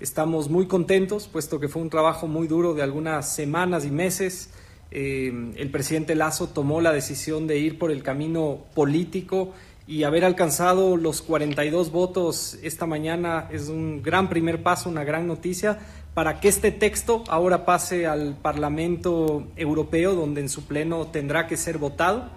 Estamos 0.00 0.48
muy 0.48 0.68
contentos, 0.68 1.28
puesto 1.28 1.60
que 1.60 1.68
fue 1.68 1.82
un 1.82 1.90
trabajo 1.90 2.26
muy 2.26 2.48
duro 2.48 2.72
de 2.72 2.82
algunas 2.82 3.34
semanas 3.34 3.84
y 3.84 3.90
meses 3.90 4.48
eh, 4.96 5.52
el 5.56 5.70
presidente 5.70 6.14
Lazo 6.14 6.50
tomó 6.50 6.80
la 6.80 6.92
decisión 6.92 7.48
de 7.48 7.58
ir 7.58 7.80
por 7.80 7.90
el 7.90 8.04
camino 8.04 8.60
político 8.74 9.52
y 9.86 10.04
haber 10.04 10.24
alcanzado 10.24 10.96
los 10.96 11.20
42 11.20 11.92
votos 11.92 12.58
esta 12.62 12.86
mañana 12.86 13.48
es 13.52 13.68
un 13.68 14.02
gran 14.02 14.30
primer 14.30 14.62
paso, 14.62 14.88
una 14.88 15.04
gran 15.04 15.26
noticia 15.26 15.78
para 16.14 16.40
que 16.40 16.48
este 16.48 16.70
texto 16.70 17.24
ahora 17.28 17.66
pase 17.66 18.06
al 18.06 18.36
Parlamento 18.40 19.48
Europeo, 19.56 20.14
donde 20.14 20.40
en 20.40 20.48
su 20.48 20.64
pleno 20.64 21.08
tendrá 21.08 21.46
que 21.46 21.56
ser 21.56 21.76
votado. 21.76 22.30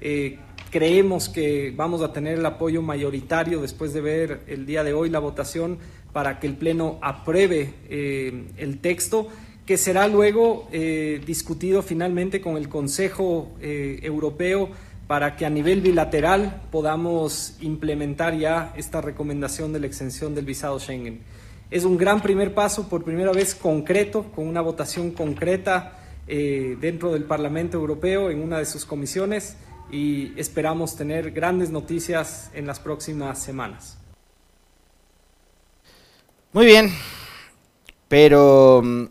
Eh, 0.00 0.38
creemos 0.70 1.28
que 1.28 1.72
vamos 1.74 2.02
a 2.02 2.12
tener 2.12 2.38
el 2.38 2.46
apoyo 2.46 2.82
mayoritario 2.82 3.60
después 3.60 3.92
de 3.92 4.00
ver 4.00 4.42
el 4.46 4.66
día 4.66 4.84
de 4.84 4.92
hoy 4.92 5.08
la 5.08 5.18
votación 5.18 5.78
para 6.12 6.38
que 6.38 6.46
el 6.46 6.54
Pleno 6.54 6.98
apruebe 7.02 7.74
eh, 7.88 8.44
el 8.56 8.78
texto 8.78 9.26
que 9.66 9.78
será 9.78 10.06
luego 10.06 10.68
eh, 10.70 11.20
discutido 11.26 11.82
finalmente 11.82 12.40
con 12.40 12.56
el 12.56 12.68
Consejo 12.68 13.52
Europeo 13.60 14.68
para 15.06 15.36
que 15.36 15.46
a 15.46 15.50
nivel 15.50 15.80
bilateral 15.80 16.62
podamos 16.70 17.56
implementar 17.60 18.36
ya 18.36 18.72
esta 18.76 19.00
recomendación 19.00 19.72
de 19.72 19.80
la 19.80 19.86
exención 19.86 20.34
del 20.34 20.44
visado 20.44 20.78
Schengen. 20.78 21.20
Es 21.70 21.84
un 21.84 21.96
gran 21.96 22.20
primer 22.22 22.54
paso, 22.54 22.88
por 22.88 23.04
primera 23.04 23.32
vez 23.32 23.54
concreto, 23.54 24.24
con 24.34 24.46
una 24.46 24.60
votación 24.60 25.10
concreta 25.10 25.98
eh, 26.26 26.76
dentro 26.80 27.12
del 27.12 27.24
Parlamento 27.24 27.76
Europeo 27.76 28.30
en 28.30 28.42
una 28.42 28.58
de 28.58 28.66
sus 28.66 28.84
comisiones 28.84 29.56
y 29.90 30.38
esperamos 30.38 30.96
tener 30.96 31.32
grandes 31.32 31.70
noticias 31.70 32.50
en 32.54 32.66
las 32.66 32.80
próximas 32.80 33.42
semanas. 33.42 33.98
Muy 36.52 36.66
bien, 36.66 36.90
pero 38.08 38.80
mm, 38.82 39.04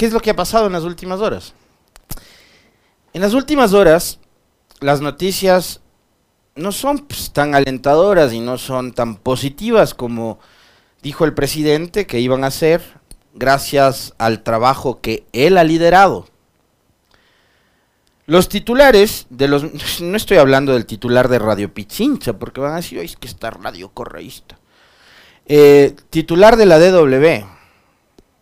¿Qué 0.00 0.06
es 0.06 0.14
lo 0.14 0.20
que 0.20 0.30
ha 0.30 0.34
pasado 0.34 0.66
en 0.66 0.72
las 0.72 0.84
últimas 0.84 1.20
horas? 1.20 1.52
En 3.12 3.22
las 3.22 3.34
últimas 3.34 3.72
horas, 3.72 4.20
las 4.80 5.00
noticias 5.00 5.80
no 6.54 6.72
son 6.72 6.98
pues, 6.98 7.32
tan 7.32 7.54
alentadoras 7.54 8.32
y 8.32 8.40
no 8.40 8.58
son 8.58 8.92
tan 8.92 9.16
positivas 9.16 9.94
como 9.94 10.38
dijo 11.02 11.24
el 11.24 11.34
presidente 11.34 12.06
que 12.06 12.20
iban 12.20 12.44
a 12.44 12.50
ser 12.50 12.82
gracias 13.34 14.14
al 14.18 14.42
trabajo 14.42 15.00
que 15.00 15.24
él 15.32 15.58
ha 15.58 15.64
liderado. 15.64 16.26
Los 18.26 18.48
titulares 18.48 19.26
de 19.28 19.48
los... 19.48 19.64
No 20.00 20.16
estoy 20.16 20.36
hablando 20.36 20.72
del 20.72 20.86
titular 20.86 21.28
de 21.28 21.40
Radio 21.40 21.74
Pichincha, 21.74 22.34
porque 22.34 22.60
van 22.60 22.74
a 22.74 22.76
decir, 22.76 22.98
es 22.98 23.16
que 23.16 23.26
está 23.26 23.50
radio 23.50 23.88
correísta. 23.88 24.58
Eh, 25.46 25.96
titular 26.10 26.56
de 26.56 26.66
la 26.66 26.78
DW, 26.78 27.44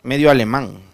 medio 0.03 0.29
alemán. 0.29 0.88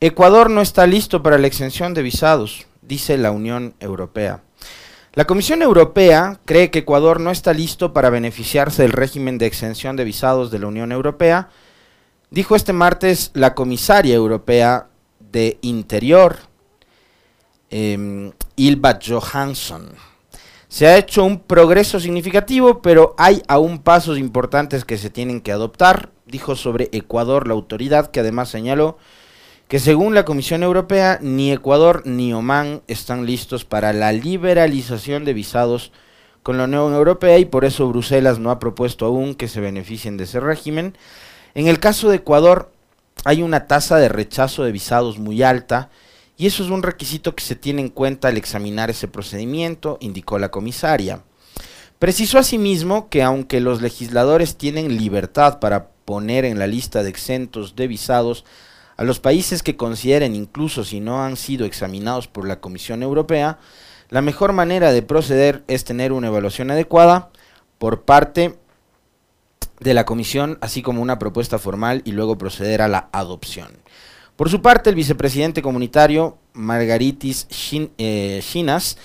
Ecuador 0.00 0.50
no 0.50 0.60
está 0.60 0.86
listo 0.86 1.22
para 1.22 1.38
la 1.38 1.46
exención 1.46 1.94
de 1.94 2.02
visados, 2.02 2.66
dice 2.82 3.16
la 3.16 3.30
Unión 3.30 3.74
Europea. 3.80 4.42
La 5.14 5.24
Comisión 5.24 5.62
Europea 5.62 6.38
cree 6.44 6.70
que 6.70 6.80
Ecuador 6.80 7.18
no 7.18 7.30
está 7.30 7.54
listo 7.54 7.94
para 7.94 8.10
beneficiarse 8.10 8.82
del 8.82 8.92
régimen 8.92 9.38
de 9.38 9.46
exención 9.46 9.96
de 9.96 10.04
visados 10.04 10.50
de 10.50 10.58
la 10.58 10.66
Unión 10.66 10.92
Europea, 10.92 11.48
dijo 12.30 12.56
este 12.56 12.74
martes 12.74 13.30
la 13.32 13.54
comisaria 13.54 14.14
europea 14.14 14.88
de 15.18 15.56
Interior, 15.62 16.36
eh, 17.70 18.32
Ilva 18.56 18.98
Johansson. 19.02 19.92
Se 20.68 20.86
ha 20.86 20.98
hecho 20.98 21.24
un 21.24 21.40
progreso 21.40 22.00
significativo, 22.00 22.82
pero 22.82 23.14
hay 23.16 23.42
aún 23.48 23.78
pasos 23.78 24.18
importantes 24.18 24.84
que 24.84 24.98
se 24.98 25.08
tienen 25.08 25.40
que 25.40 25.52
adoptar, 25.52 26.10
dijo 26.26 26.54
sobre 26.54 26.90
Ecuador 26.92 27.48
la 27.48 27.54
autoridad, 27.54 28.10
que 28.10 28.20
además 28.20 28.50
señaló 28.50 28.98
que 29.68 29.80
según 29.80 30.14
la 30.14 30.24
Comisión 30.24 30.62
Europea, 30.62 31.18
ni 31.20 31.52
Ecuador 31.52 32.02
ni 32.04 32.32
Omán 32.32 32.82
están 32.86 33.26
listos 33.26 33.64
para 33.64 33.92
la 33.92 34.12
liberalización 34.12 35.24
de 35.24 35.34
visados 35.34 35.92
con 36.44 36.56
la 36.58 36.64
Unión 36.64 36.94
Europea 36.94 37.38
y 37.38 37.44
por 37.44 37.64
eso 37.64 37.88
Bruselas 37.88 38.38
no 38.38 38.52
ha 38.52 38.60
propuesto 38.60 39.06
aún 39.06 39.34
que 39.34 39.48
se 39.48 39.60
beneficien 39.60 40.16
de 40.16 40.24
ese 40.24 40.38
régimen. 40.38 40.96
En 41.54 41.66
el 41.66 41.80
caso 41.80 42.08
de 42.08 42.16
Ecuador 42.16 42.70
hay 43.24 43.42
una 43.42 43.66
tasa 43.66 43.96
de 43.96 44.08
rechazo 44.08 44.62
de 44.62 44.70
visados 44.70 45.18
muy 45.18 45.42
alta 45.42 45.90
y 46.36 46.46
eso 46.46 46.62
es 46.62 46.70
un 46.70 46.84
requisito 46.84 47.34
que 47.34 47.42
se 47.42 47.56
tiene 47.56 47.82
en 47.82 47.88
cuenta 47.88 48.28
al 48.28 48.36
examinar 48.36 48.90
ese 48.90 49.08
procedimiento, 49.08 49.98
indicó 50.00 50.38
la 50.38 50.50
comisaria. 50.50 51.22
Precisó 51.98 52.38
asimismo 52.38 53.08
que 53.08 53.24
aunque 53.24 53.60
los 53.60 53.82
legisladores 53.82 54.56
tienen 54.56 54.96
libertad 54.96 55.58
para 55.58 55.88
poner 56.04 56.44
en 56.44 56.60
la 56.60 56.68
lista 56.68 57.02
de 57.02 57.08
exentos 57.08 57.74
de 57.74 57.88
visados 57.88 58.44
a 58.96 59.04
los 59.04 59.20
países 59.20 59.62
que 59.62 59.76
consideren, 59.76 60.34
incluso 60.34 60.84
si 60.84 61.00
no 61.00 61.22
han 61.22 61.36
sido 61.36 61.66
examinados 61.66 62.28
por 62.28 62.46
la 62.46 62.60
Comisión 62.60 63.02
Europea, 63.02 63.58
la 64.08 64.22
mejor 64.22 64.52
manera 64.52 64.92
de 64.92 65.02
proceder 65.02 65.64
es 65.68 65.84
tener 65.84 66.12
una 66.12 66.28
evaluación 66.28 66.70
adecuada 66.70 67.30
por 67.78 68.02
parte 68.02 68.56
de 69.80 69.94
la 69.94 70.04
Comisión, 70.04 70.58
así 70.60 70.80
como 70.80 71.02
una 71.02 71.18
propuesta 71.18 71.58
formal 71.58 72.02
y 72.04 72.12
luego 72.12 72.38
proceder 72.38 72.82
a 72.82 72.88
la 72.88 73.08
adopción. 73.12 73.68
Por 74.36 74.50
su 74.50 74.62
parte, 74.62 74.90
el 74.90 74.96
vicepresidente 74.96 75.62
comunitario 75.62 76.38
Margaritis 76.52 77.46
eh, 77.98 78.40
Chinas 78.42 78.96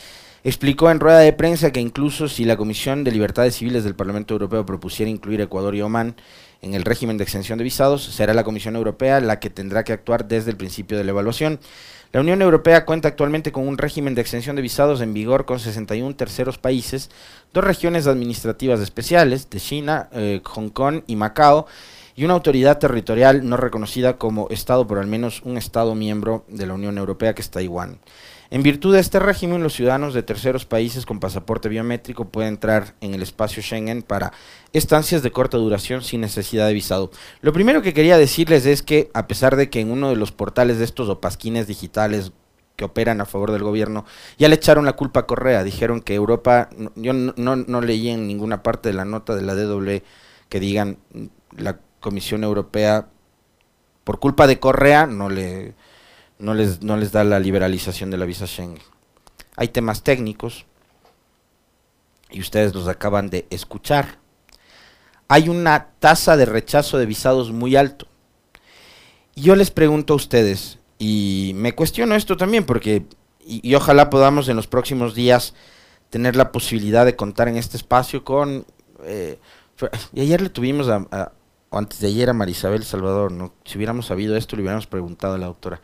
explicó 0.44 0.90
en 0.90 1.00
rueda 1.00 1.20
de 1.20 1.34
prensa 1.34 1.72
que 1.72 1.80
incluso 1.80 2.28
si 2.28 2.46
la 2.46 2.58
Comisión 2.58 3.04
de 3.04 3.12
Libertades 3.12 3.56
Civiles 3.56 3.84
del 3.84 3.96
Parlamento 3.96 4.34
Europeo 4.34 4.66
propusiera 4.66 5.10
incluir 5.10 5.42
Ecuador 5.42 5.76
y 5.76 5.82
Omán 5.82 6.16
en 6.62 6.74
el 6.74 6.84
régimen 6.84 7.18
de 7.18 7.24
exención 7.24 7.58
de 7.58 7.64
visados, 7.64 8.04
será 8.04 8.34
la 8.34 8.44
Comisión 8.44 8.76
Europea 8.76 9.20
la 9.20 9.40
que 9.40 9.50
tendrá 9.50 9.84
que 9.84 9.94
actuar 9.94 10.28
desde 10.28 10.52
el 10.52 10.58
principio 10.58 10.98
de 10.98 11.04
la 11.04 11.12
evaluación. 11.12 11.60
La 12.12 12.20
Unión 12.20 12.42
Europea 12.42 12.86
cuenta 12.86 13.08
actualmente 13.08 13.52
con 13.52 13.68
un 13.68 13.78
régimen 13.78 14.16
de 14.16 14.22
exención 14.22 14.56
de 14.56 14.62
visados 14.62 15.00
en 15.02 15.14
vigor 15.14 15.46
con 15.46 15.60
61 15.60 16.16
terceros 16.16 16.58
países, 16.58 17.10
dos 17.54 17.64
regiones 17.64 18.06
administrativas 18.06 18.82
especiales 18.82 19.50
de 19.50 19.60
China, 19.60 20.10
eh, 20.12 20.42
Hong 20.44 20.70
Kong 20.70 21.04
y 21.08 21.16
Macao, 21.16 21.68
y 22.16 22.26
una 22.26 22.34
autoridad 22.34 22.80
territorial 22.80 23.48
no 23.48 23.56
reconocida 23.56 24.18
como 24.18 24.50
Estado 24.50 24.86
por 24.86 25.00
al 25.00 25.08
menos 25.08 25.42
un 25.44 25.58
Estado 25.58 25.96
miembro 25.96 26.44
de 26.50 26.66
la 26.66 26.74
Unión 26.74 26.98
Europea 26.98 27.34
que 27.34 27.42
es 27.42 27.50
Taiwán. 27.50 28.00
En 28.54 28.64
virtud 28.64 28.94
de 28.94 29.00
este 29.00 29.18
régimen, 29.18 29.64
los 29.64 29.74
ciudadanos 29.74 30.14
de 30.14 30.24
terceros 30.24 30.66
países 30.66 31.06
con 31.06 31.22
pasaporte 31.22 31.70
biométrico 31.70 32.26
pueden 32.26 32.56
entrar 32.56 32.96
en 33.00 33.14
el 33.14 33.22
espacio 33.22 33.64
Schengen 33.64 34.02
para 34.02 34.34
estancias 34.74 35.24
de 35.24 35.32
corta 35.32 35.56
duración 35.56 36.02
sin 36.02 36.20
necesidad 36.20 36.68
de 36.68 36.74
visado. 36.74 37.12
Lo 37.40 37.54
primero 37.54 37.82
que 37.82 37.94
quería 37.94 38.18
decirles 38.18 38.66
es 38.66 38.84
que, 38.84 39.10
a 39.14 39.26
pesar 39.26 39.56
de 39.56 39.70
que 39.70 39.80
en 39.80 39.90
uno 39.90 40.10
de 40.10 40.18
los 40.18 40.34
portales 40.34 40.80
de 40.80 40.84
estos 40.84 41.08
opasquines 41.08 41.66
digitales 41.66 42.34
que 42.76 42.84
operan 42.84 43.22
a 43.22 43.26
favor 43.26 43.54
del 43.54 43.64
gobierno, 43.64 44.04
ya 44.38 44.50
le 44.50 44.56
echaron 44.56 44.84
la 44.84 44.98
culpa 44.98 45.22
a 45.22 45.28
Correa. 45.28 45.64
Dijeron 45.64 46.02
que 46.02 46.14
Europa, 46.14 46.68
yo 46.96 47.14
no, 47.14 47.34
no, 47.38 47.82
leí 47.82 48.10
en 48.10 48.28
ninguna 48.28 48.64
parte 48.64 48.90
de 48.90 48.96
la 48.96 49.06
nota 49.06 49.34
de 49.34 49.44
la 49.44 49.56
DW 49.56 50.04
que 50.50 50.60
digan 50.60 50.98
la 51.56 51.80
Comisión 52.02 52.44
Europea, 52.44 53.08
por 54.04 54.20
culpa 54.20 54.46
de 54.46 54.60
Correa, 54.60 55.08
no, 55.08 55.30
le, 55.30 55.74
no, 56.42 56.56
les, 56.56 56.82
no 56.82 56.98
les 56.98 57.12
da 57.12 57.24
la 57.24 57.40
liberalización 57.40 58.10
de 58.12 58.18
la 58.18 58.26
visa 58.26 58.48
Schengen. 58.48 58.82
Hay 59.56 59.68
temas 59.68 60.04
técnicos 60.04 60.66
y 62.30 62.42
ustedes 62.42 62.74
los 62.74 62.88
acaban 62.88 63.30
de 63.30 63.46
escuchar. 63.50 64.18
Hay 65.28 65.50
una 65.50 65.92
tasa 66.00 66.36
de 66.38 66.46
rechazo 66.46 66.98
de 66.98 67.06
visados 67.06 67.52
muy 67.52 67.76
alto. 67.76 68.08
Y 69.36 69.44
yo 69.44 69.56
les 69.56 69.72
pregunto 69.72 70.14
a 70.14 70.18
ustedes, 70.18 70.80
y 70.98 71.54
me 71.56 71.74
cuestiono 71.74 72.16
esto 72.16 72.36
también 72.38 72.66
porque, 72.66 73.06
y, 73.46 73.74
ojalá 73.76 74.10
podamos 74.10 74.50
en 74.50 74.56
los 74.56 74.68
próximos 74.68 75.16
días 75.16 75.54
tener 76.10 76.36
la 76.36 76.52
posibilidad 76.52 77.06
de 77.06 77.16
contar 77.16 77.48
en 77.48 77.58
este 77.58 77.78
espacio 77.78 78.24
con... 78.24 78.66
Eh, 79.04 79.40
y 80.14 80.22
ayer 80.22 80.42
le 80.42 80.50
tuvimos 80.50 80.90
a, 80.90 81.32
o 81.70 81.78
antes 81.78 82.02
de 82.02 82.08
ayer 82.08 82.30
a 82.30 82.34
Marisabel 82.34 82.84
Salvador, 82.84 83.32
¿no? 83.32 83.54
Si 83.64 83.78
hubiéramos 83.78 84.08
sabido 84.08 84.36
esto, 84.36 84.56
le 84.56 84.64
hubiéramos 84.64 84.88
preguntado 84.88 85.36
a 85.36 85.38
la 85.38 85.48
doctora. 85.48 85.82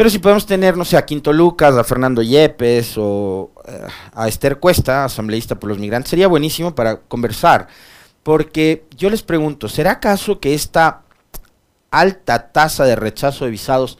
Pero 0.00 0.08
si 0.08 0.18
podemos 0.18 0.46
tener, 0.46 0.78
no 0.78 0.86
sé, 0.86 0.96
a 0.96 1.04
Quinto 1.04 1.30
Lucas, 1.30 1.76
a 1.76 1.84
Fernando 1.84 2.22
Yepes 2.22 2.94
o 2.96 3.50
eh, 3.66 3.86
a 4.14 4.28
Esther 4.28 4.58
Cuesta, 4.58 5.04
asambleísta 5.04 5.60
por 5.60 5.68
los 5.68 5.78
migrantes, 5.78 6.08
sería 6.08 6.26
buenísimo 6.26 6.74
para 6.74 7.00
conversar. 7.00 7.68
Porque 8.22 8.86
yo 8.96 9.10
les 9.10 9.20
pregunto, 9.20 9.68
¿será 9.68 9.90
acaso 9.90 10.40
que 10.40 10.54
esta 10.54 11.02
alta 11.90 12.50
tasa 12.50 12.86
de 12.86 12.96
rechazo 12.96 13.44
de 13.44 13.50
visados 13.50 13.98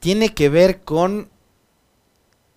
tiene 0.00 0.32
que 0.32 0.48
ver 0.48 0.80
con 0.80 1.28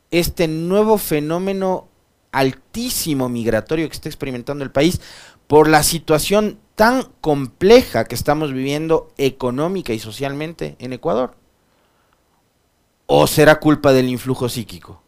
este 0.10 0.48
nuevo 0.48 0.98
fenómeno 0.98 1.90
altísimo 2.32 3.28
migratorio 3.28 3.90
que 3.90 3.96
está 3.96 4.08
experimentando 4.08 4.64
el 4.64 4.72
país 4.72 5.02
por 5.48 5.68
la 5.68 5.84
situación 5.84 6.58
tan 6.76 7.04
compleja 7.20 8.06
que 8.06 8.16
estamos 8.16 8.54
viviendo 8.54 9.12
económica 9.18 9.92
y 9.92 10.00
socialmente 10.00 10.78
en 10.80 10.94
Ecuador? 10.94 11.37
¿O 13.08 13.26
será 13.26 13.60
culpa 13.60 13.94
del 13.94 14.10
influjo 14.10 14.48
psíquico? 14.50 15.02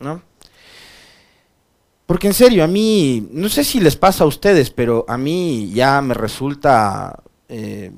¿No? 0.00 0.22
Porque 2.06 2.26
en 2.26 2.34
serio, 2.34 2.64
a 2.64 2.66
mí, 2.66 3.26
no 3.30 3.48
sé 3.48 3.64
si 3.64 3.80
les 3.80 3.96
pasa 3.96 4.24
a 4.24 4.26
ustedes, 4.26 4.70
pero 4.70 5.06
a 5.08 5.16
mí 5.16 5.70
ya 5.72 6.02
me 6.02 6.12
resulta 6.12 7.22
eh, 7.48 7.92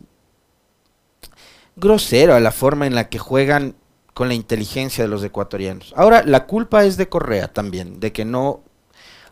grosero 1.74 2.38
la 2.38 2.52
forma 2.52 2.87
en 2.87 2.94
la 2.94 3.09
que 3.09 3.18
juegan 3.18 3.74
con 4.14 4.29
la 4.29 4.35
inteligencia 4.35 5.02
de 5.05 5.09
los 5.09 5.24
ecuatorianos. 5.24 5.92
Ahora, 5.96 6.22
la 6.24 6.46
culpa 6.46 6.85
es 6.85 6.96
de 6.96 7.09
Correa 7.09 7.52
también, 7.52 8.00
de 8.00 8.12
que 8.12 8.24
no 8.24 8.62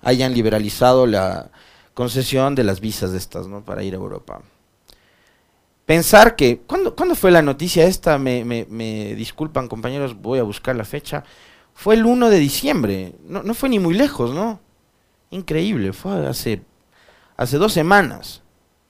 hayan 0.02 0.34
liberalizado 0.34 1.06
la 1.06 1.50
concesión 1.94 2.54
de 2.54 2.64
las 2.64 2.80
visas 2.80 3.12
de 3.12 3.18
estas, 3.18 3.46
¿no? 3.46 3.64
Para 3.64 3.82
ir 3.82 3.94
a 3.94 3.98
Europa. 3.98 4.42
Pensar 5.86 6.34
que, 6.34 6.60
¿cuándo, 6.60 7.14
fue 7.14 7.30
la 7.30 7.42
noticia 7.42 7.84
esta? 7.84 8.18
Me, 8.18 8.44
me, 8.44 9.14
disculpan 9.14 9.68
compañeros, 9.68 10.16
voy 10.20 10.38
a 10.38 10.42
buscar 10.42 10.74
la 10.76 10.84
fecha. 10.84 11.24
Fue 11.74 11.94
el 11.94 12.06
1 12.06 12.30
de 12.30 12.38
diciembre, 12.38 13.14
no, 13.26 13.42
no 13.42 13.52
fue 13.52 13.68
ni 13.68 13.78
muy 13.78 13.94
lejos, 13.94 14.32
¿no? 14.32 14.60
Increíble, 15.30 15.92
fue 15.92 16.26
hace, 16.26 16.62
hace 17.36 17.58
dos 17.58 17.72
semanas. 17.72 18.42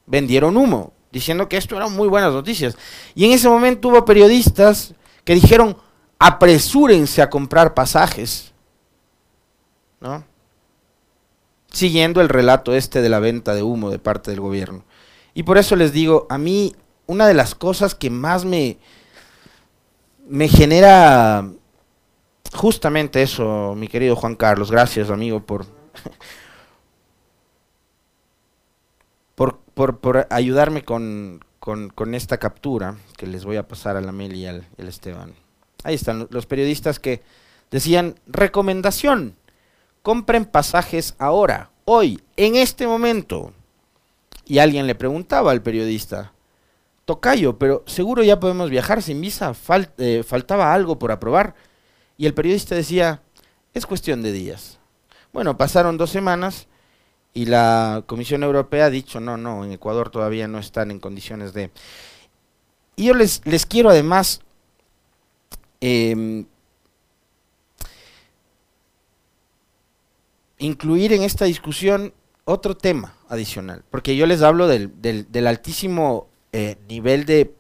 Vendieron 0.07 0.57
humo, 0.57 0.93
diciendo 1.11 1.49
que 1.49 1.57
esto 1.57 1.77
eran 1.77 1.93
muy 1.93 2.07
buenas 2.07 2.33
noticias. 2.33 2.77
Y 3.15 3.25
en 3.25 3.33
ese 3.33 3.49
momento 3.49 3.89
hubo 3.89 4.05
periodistas 4.05 4.95
que 5.25 5.35
dijeron, 5.35 5.77
apresúrense 6.19 7.23
a 7.23 7.31
comprar 7.31 7.75
pasajes. 7.75 8.53
¿No? 10.01 10.23
Siguiendo 11.73 12.21
el 12.21 12.29
relato 12.29 12.75
este 12.75 13.03
de 13.03 13.09
la 13.09 13.19
venta 13.19 13.55
de 13.55 13.63
humo 13.65 13.91
de 13.91 13.99
parte 13.99 14.31
del 14.31 14.41
gobierno. 14.41 14.85
Y 15.33 15.43
por 15.43 15.59
eso 15.59 15.75
les 15.75 15.93
digo, 15.93 16.27
a 16.29 16.39
mí 16.39 16.77
una 17.07 17.27
de 17.27 17.35
las 17.35 17.55
cosas 17.55 17.95
que 17.95 18.11
más 18.11 18.45
me, 18.45 18.79
me 20.27 20.49
genera 20.49 21.49
justamente 22.55 23.23
eso, 23.23 23.75
mi 23.77 23.89
querido 23.89 24.17
Juan 24.17 24.37
Carlos, 24.37 24.71
gracias 24.71 25.11
amigo 25.11 25.41
por, 25.41 25.67
por, 29.35 29.99
por, 29.99 30.27
ayudarme 30.31 30.85
con, 30.85 31.45
con, 31.59 32.15
esta 32.15 32.39
captura 32.39 32.97
que 33.17 33.27
les 33.27 33.45
voy 33.45 33.57
a 33.57 33.67
pasar 33.67 33.97
a 33.97 34.01
la 34.01 34.13
Meli 34.13 34.41
y 34.41 34.47
al, 34.47 34.67
Esteban. 34.79 35.35
Ahí 35.83 35.95
están 35.95 36.29
los 36.31 36.47
periodistas 36.47 36.99
que 36.99 37.23
decían, 37.71 38.15
recomendación, 38.27 39.37
compren 40.03 40.45
pasajes 40.45 41.15
ahora, 41.19 41.71
hoy, 41.85 42.21
en 42.37 42.57
este 42.57 42.87
momento. 42.87 43.53
Y 44.47 44.59
alguien 44.59 44.87
le 44.87 44.95
preguntaba 44.95 45.53
al 45.53 45.63
periodista, 45.63 46.34
Tocayo, 47.05 47.59
pero 47.59 47.83
seguro 47.87 48.23
ya 48.23 48.41
podemos 48.41 48.71
viajar 48.71 49.03
sin 49.03 49.21
visa, 49.21 49.55
eh, 49.99 50.23
faltaba 50.27 50.73
algo 50.73 50.99
por 50.99 51.13
aprobar. 51.13 51.55
Y 52.17 52.27
el 52.27 52.35
periodista 52.35 52.75
decía, 52.75 53.23
es 53.75 53.87
cuestión 53.87 54.23
de 54.23 54.33
días. 54.33 54.79
Bueno, 55.33 55.57
pasaron 55.57 55.99
dos 55.99 56.11
semanas 56.11 56.69
y 57.35 57.47
la 57.47 58.05
Comisión 58.07 58.45
Europea 58.45 58.87
ha 58.87 58.91
dicho, 58.91 59.19
no, 59.21 59.37
no, 59.37 59.65
en 59.65 59.73
Ecuador 59.73 60.09
todavía 60.11 60.47
no 60.47 60.59
están 60.59 60.91
en 60.91 61.01
condiciones 61.01 61.53
de... 61.53 61.71
Y 62.97 63.07
yo 63.07 63.15
les, 63.15 63.45
les 63.45 63.67
quiero 63.67 63.91
además 63.91 64.41
em, 65.81 66.47
incluir 70.59 71.13
en 71.13 71.23
esta 71.23 71.45
discusión 71.45 72.15
otro 72.45 72.77
tema 72.77 73.17
adicional, 73.29 73.83
porque 73.91 74.17
yo 74.17 74.27
les 74.27 74.43
hablo 74.43 74.69
del, 74.69 74.93
del, 75.01 75.47
altísimo 75.47 76.29
eh, 76.57 76.77
nivel 76.89 77.25
de 77.25 77.53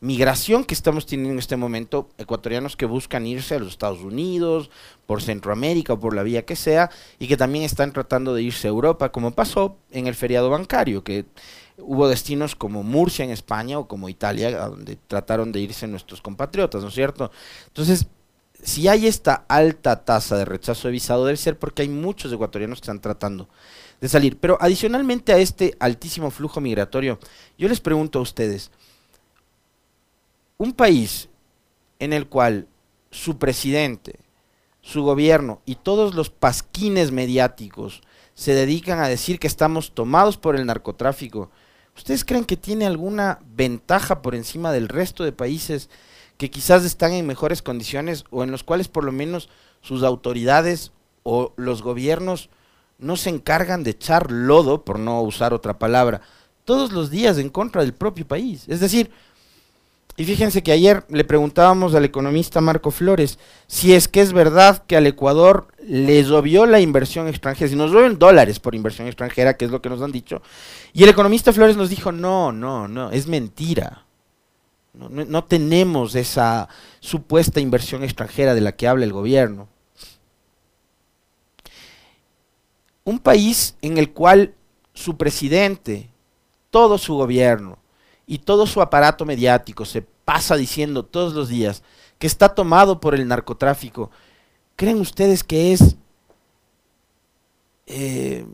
migración 0.00 0.64
que 0.64 0.74
estamos 0.74 1.06
teniendo 1.06 1.34
en 1.34 1.38
este 1.38 1.56
momento, 1.56 2.08
ecuatorianos 2.18 2.76
que 2.76 2.84
buscan 2.84 3.24
irse 3.24 3.54
a 3.54 3.60
los 3.60 3.68
Estados 3.68 4.00
Unidos, 4.00 4.70
por 5.06 5.22
Centroamérica 5.22 5.92
o 5.92 6.00
por 6.00 6.16
la 6.16 6.24
vía 6.24 6.44
que 6.44 6.56
sea, 6.56 6.90
y 7.20 7.28
que 7.28 7.36
también 7.36 7.64
están 7.64 7.92
tratando 7.92 8.34
de 8.34 8.42
irse 8.42 8.66
a 8.66 8.70
Europa, 8.70 9.12
como 9.12 9.30
pasó 9.30 9.76
en 9.92 10.08
el 10.08 10.16
feriado 10.16 10.50
bancario, 10.50 11.04
que 11.04 11.26
hubo 11.78 12.08
destinos 12.08 12.56
como 12.56 12.82
Murcia 12.82 13.24
en 13.24 13.30
España 13.30 13.78
o 13.78 13.86
como 13.86 14.08
Italia, 14.08 14.66
donde 14.66 14.96
trataron 15.06 15.52
de 15.52 15.60
irse 15.60 15.86
nuestros 15.86 16.20
compatriotas, 16.20 16.82
¿no 16.82 16.88
es 16.88 16.94
cierto? 16.94 17.30
Entonces, 17.68 18.08
si 18.64 18.88
hay 18.88 19.06
esta 19.06 19.44
alta 19.46 20.04
tasa 20.04 20.36
de 20.36 20.44
rechazo 20.44 20.88
de 20.88 20.92
visado, 20.92 21.24
debe 21.24 21.36
ser 21.36 21.56
porque 21.56 21.82
hay 21.82 21.88
muchos 21.88 22.32
ecuatorianos 22.32 22.80
que 22.80 22.86
están 22.86 23.00
tratando 23.00 23.48
de 24.00 24.08
salir. 24.08 24.38
Pero 24.38 24.58
adicionalmente 24.60 25.32
a 25.32 25.38
este 25.38 25.76
altísimo 25.78 26.30
flujo 26.30 26.60
migratorio, 26.60 27.18
yo 27.58 27.68
les 27.68 27.80
pregunto 27.80 28.18
a 28.18 28.22
ustedes, 28.22 28.70
un 30.58 30.72
país 30.72 31.28
en 31.98 32.12
el 32.12 32.26
cual 32.26 32.66
su 33.10 33.38
presidente, 33.38 34.20
su 34.82 35.02
gobierno 35.02 35.60
y 35.66 35.76
todos 35.76 36.14
los 36.14 36.30
pasquines 36.30 37.12
mediáticos 37.12 38.02
se 38.34 38.54
dedican 38.54 39.00
a 39.00 39.08
decir 39.08 39.38
que 39.38 39.46
estamos 39.46 39.92
tomados 39.92 40.36
por 40.36 40.56
el 40.56 40.66
narcotráfico, 40.66 41.50
¿ustedes 41.96 42.24
creen 42.24 42.44
que 42.44 42.56
tiene 42.56 42.86
alguna 42.86 43.40
ventaja 43.54 44.22
por 44.22 44.34
encima 44.34 44.72
del 44.72 44.88
resto 44.88 45.24
de 45.24 45.32
países 45.32 45.90
que 46.38 46.50
quizás 46.50 46.84
están 46.84 47.12
en 47.12 47.26
mejores 47.26 47.60
condiciones 47.60 48.24
o 48.30 48.42
en 48.42 48.50
los 48.50 48.64
cuales 48.64 48.88
por 48.88 49.04
lo 49.04 49.12
menos 49.12 49.50
sus 49.82 50.02
autoridades 50.02 50.92
o 51.22 51.52
los 51.56 51.82
gobiernos 51.82 52.48
no 53.00 53.16
se 53.16 53.30
encargan 53.30 53.82
de 53.82 53.90
echar 53.90 54.30
lodo, 54.30 54.84
por 54.84 54.98
no 54.98 55.20
usar 55.22 55.52
otra 55.52 55.78
palabra, 55.78 56.20
todos 56.64 56.92
los 56.92 57.10
días 57.10 57.38
en 57.38 57.50
contra 57.50 57.82
del 57.82 57.94
propio 57.94 58.26
país? 58.26 58.64
Es 58.68 58.80
decir, 58.80 59.10
y 60.16 60.24
fíjense 60.26 60.62
que 60.62 60.72
ayer 60.72 61.04
le 61.08 61.24
preguntábamos 61.24 61.94
al 61.94 62.04
economista 62.04 62.60
Marco 62.60 62.90
Flores 62.90 63.38
si 63.66 63.94
es 63.94 64.06
que 64.06 64.20
es 64.20 64.34
verdad 64.34 64.84
que 64.86 64.98
al 64.98 65.06
Ecuador 65.06 65.68
les 65.86 66.30
obvió 66.30 66.66
la 66.66 66.78
inversión 66.78 67.26
extranjera, 67.26 67.70
si 67.70 67.74
nos 67.74 67.94
en 67.94 68.18
dólares 68.18 68.60
por 68.60 68.74
inversión 68.74 69.06
extranjera, 69.06 69.56
que 69.56 69.64
es 69.64 69.70
lo 69.70 69.80
que 69.80 69.88
nos 69.88 70.02
han 70.02 70.12
dicho. 70.12 70.42
Y 70.92 71.04
el 71.04 71.08
economista 71.08 71.54
Flores 71.54 71.78
nos 71.78 71.88
dijo, 71.88 72.12
no, 72.12 72.52
no, 72.52 72.86
no, 72.86 73.10
es 73.10 73.26
mentira. 73.28 74.04
No 74.92 75.44
tenemos 75.44 76.14
esa 76.16 76.68
supuesta 76.98 77.58
inversión 77.60 78.02
extranjera 78.02 78.54
de 78.54 78.60
la 78.60 78.72
que 78.72 78.88
habla 78.88 79.06
el 79.06 79.14
gobierno. 79.14 79.68
Un 83.04 83.18
país 83.18 83.76
en 83.82 83.98
el 83.98 84.12
cual 84.12 84.54
su 84.94 85.16
presidente, 85.16 86.10
todo 86.70 86.98
su 86.98 87.14
gobierno, 87.14 87.78
y 88.30 88.38
todo 88.38 88.64
su 88.64 88.80
aparato 88.80 89.26
mediático 89.26 89.84
se 89.84 90.02
pasa 90.02 90.56
diciendo 90.56 91.04
todos 91.04 91.32
los 91.32 91.48
días 91.48 91.82
que 92.16 92.28
está 92.28 92.50
tomado 92.50 93.00
por 93.00 93.16
el 93.16 93.26
narcotráfico, 93.26 94.12
¿creen 94.76 95.00
ustedes 95.00 95.42
que 95.42 95.72
es 95.72 95.96
eh, 97.88 98.46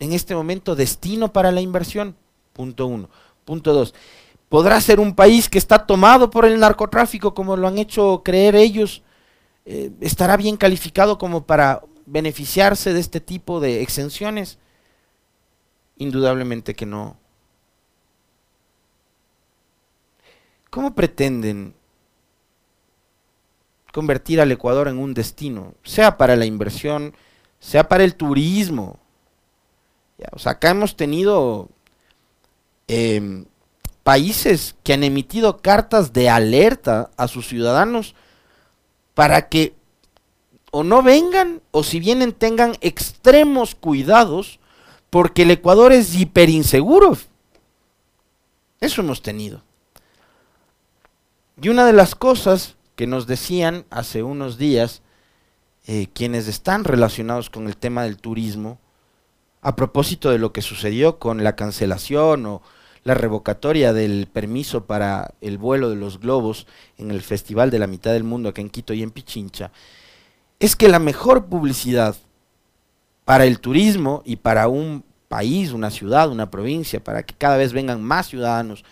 en 0.00 0.12
este 0.12 0.34
momento 0.34 0.74
destino 0.74 1.32
para 1.32 1.52
la 1.52 1.60
inversión? 1.60 2.16
Punto 2.52 2.88
uno. 2.88 3.08
Punto 3.44 3.72
dos. 3.72 3.94
podrá 4.48 4.80
ser 4.80 4.98
un 4.98 5.14
país 5.14 5.48
que 5.48 5.58
está 5.58 5.86
tomado 5.86 6.28
por 6.28 6.44
el 6.44 6.58
narcotráfico, 6.58 7.34
como 7.34 7.56
lo 7.56 7.68
han 7.68 7.78
hecho 7.78 8.22
creer 8.24 8.56
ellos, 8.56 9.04
eh, 9.64 9.92
estará 10.00 10.36
bien 10.36 10.56
calificado 10.56 11.18
como 11.18 11.46
para 11.46 11.82
beneficiarse 12.10 12.92
de 12.92 13.00
este 13.00 13.20
tipo 13.20 13.60
de 13.60 13.82
exenciones. 13.82 14.58
Indudablemente 15.96 16.74
que 16.74 16.86
no. 16.86 17.16
¿Cómo 20.70 20.94
pretenden 20.94 21.74
convertir 23.92 24.40
al 24.40 24.52
Ecuador 24.52 24.88
en 24.88 24.98
un 24.98 25.14
destino, 25.14 25.74
sea 25.82 26.18
para 26.18 26.36
la 26.36 26.44
inversión, 26.44 27.14
sea 27.58 27.88
para 27.88 28.04
el 28.04 28.14
turismo? 28.14 28.98
o 30.32 30.38
sea, 30.38 30.52
acá 30.52 30.70
hemos 30.70 30.96
tenido 30.96 31.68
em, 32.88 33.46
países 34.02 34.74
que 34.82 34.92
han 34.92 35.04
emitido 35.04 35.58
cartas 35.58 36.12
de 36.12 36.28
alerta 36.28 37.10
a 37.16 37.28
sus 37.28 37.46
ciudadanos 37.46 38.16
para 39.14 39.48
que 39.48 39.77
o 40.70 40.82
no 40.82 41.02
vengan 41.02 41.62
o 41.70 41.82
si 41.82 42.00
vienen 42.00 42.32
tengan 42.32 42.76
extremos 42.80 43.74
cuidados 43.74 44.58
porque 45.10 45.42
el 45.42 45.50
Ecuador 45.50 45.92
es 45.92 46.14
hiperinseguro. 46.14 47.16
Eso 48.80 49.00
hemos 49.00 49.22
tenido. 49.22 49.62
Y 51.60 51.70
una 51.70 51.86
de 51.86 51.92
las 51.92 52.14
cosas 52.14 52.76
que 52.94 53.06
nos 53.06 53.26
decían 53.26 53.84
hace 53.90 54.22
unos 54.22 54.58
días 54.58 55.02
eh, 55.86 56.08
quienes 56.12 56.48
están 56.48 56.84
relacionados 56.84 57.48
con 57.48 57.66
el 57.66 57.76
tema 57.76 58.02
del 58.02 58.18
turismo, 58.18 58.78
a 59.62 59.74
propósito 59.74 60.30
de 60.30 60.38
lo 60.38 60.52
que 60.52 60.62
sucedió 60.62 61.18
con 61.18 61.42
la 61.42 61.56
cancelación 61.56 62.44
o 62.46 62.62
la 63.04 63.14
revocatoria 63.14 63.92
del 63.92 64.26
permiso 64.26 64.84
para 64.84 65.34
el 65.40 65.56
vuelo 65.56 65.88
de 65.88 65.96
los 65.96 66.20
globos 66.20 66.66
en 66.98 67.10
el 67.10 67.22
Festival 67.22 67.70
de 67.70 67.78
la 67.78 67.86
Mitad 67.86 68.12
del 68.12 68.22
Mundo 68.22 68.50
acá 68.50 68.60
en 68.60 68.68
Quito 68.68 68.92
y 68.92 69.02
en 69.02 69.10
Pichincha, 69.10 69.72
es 70.58 70.76
que 70.76 70.88
la 70.88 70.98
mejor 70.98 71.46
publicidad 71.46 72.16
para 73.24 73.44
el 73.44 73.60
turismo 73.60 74.22
y 74.24 74.36
para 74.36 74.68
un 74.68 75.04
país, 75.28 75.72
una 75.72 75.90
ciudad, 75.90 76.30
una 76.30 76.50
provincia, 76.50 77.02
para 77.02 77.22
que 77.22 77.34
cada 77.34 77.56
vez 77.56 77.72
vengan 77.72 78.02
más 78.02 78.28
ciudadanos 78.28 78.84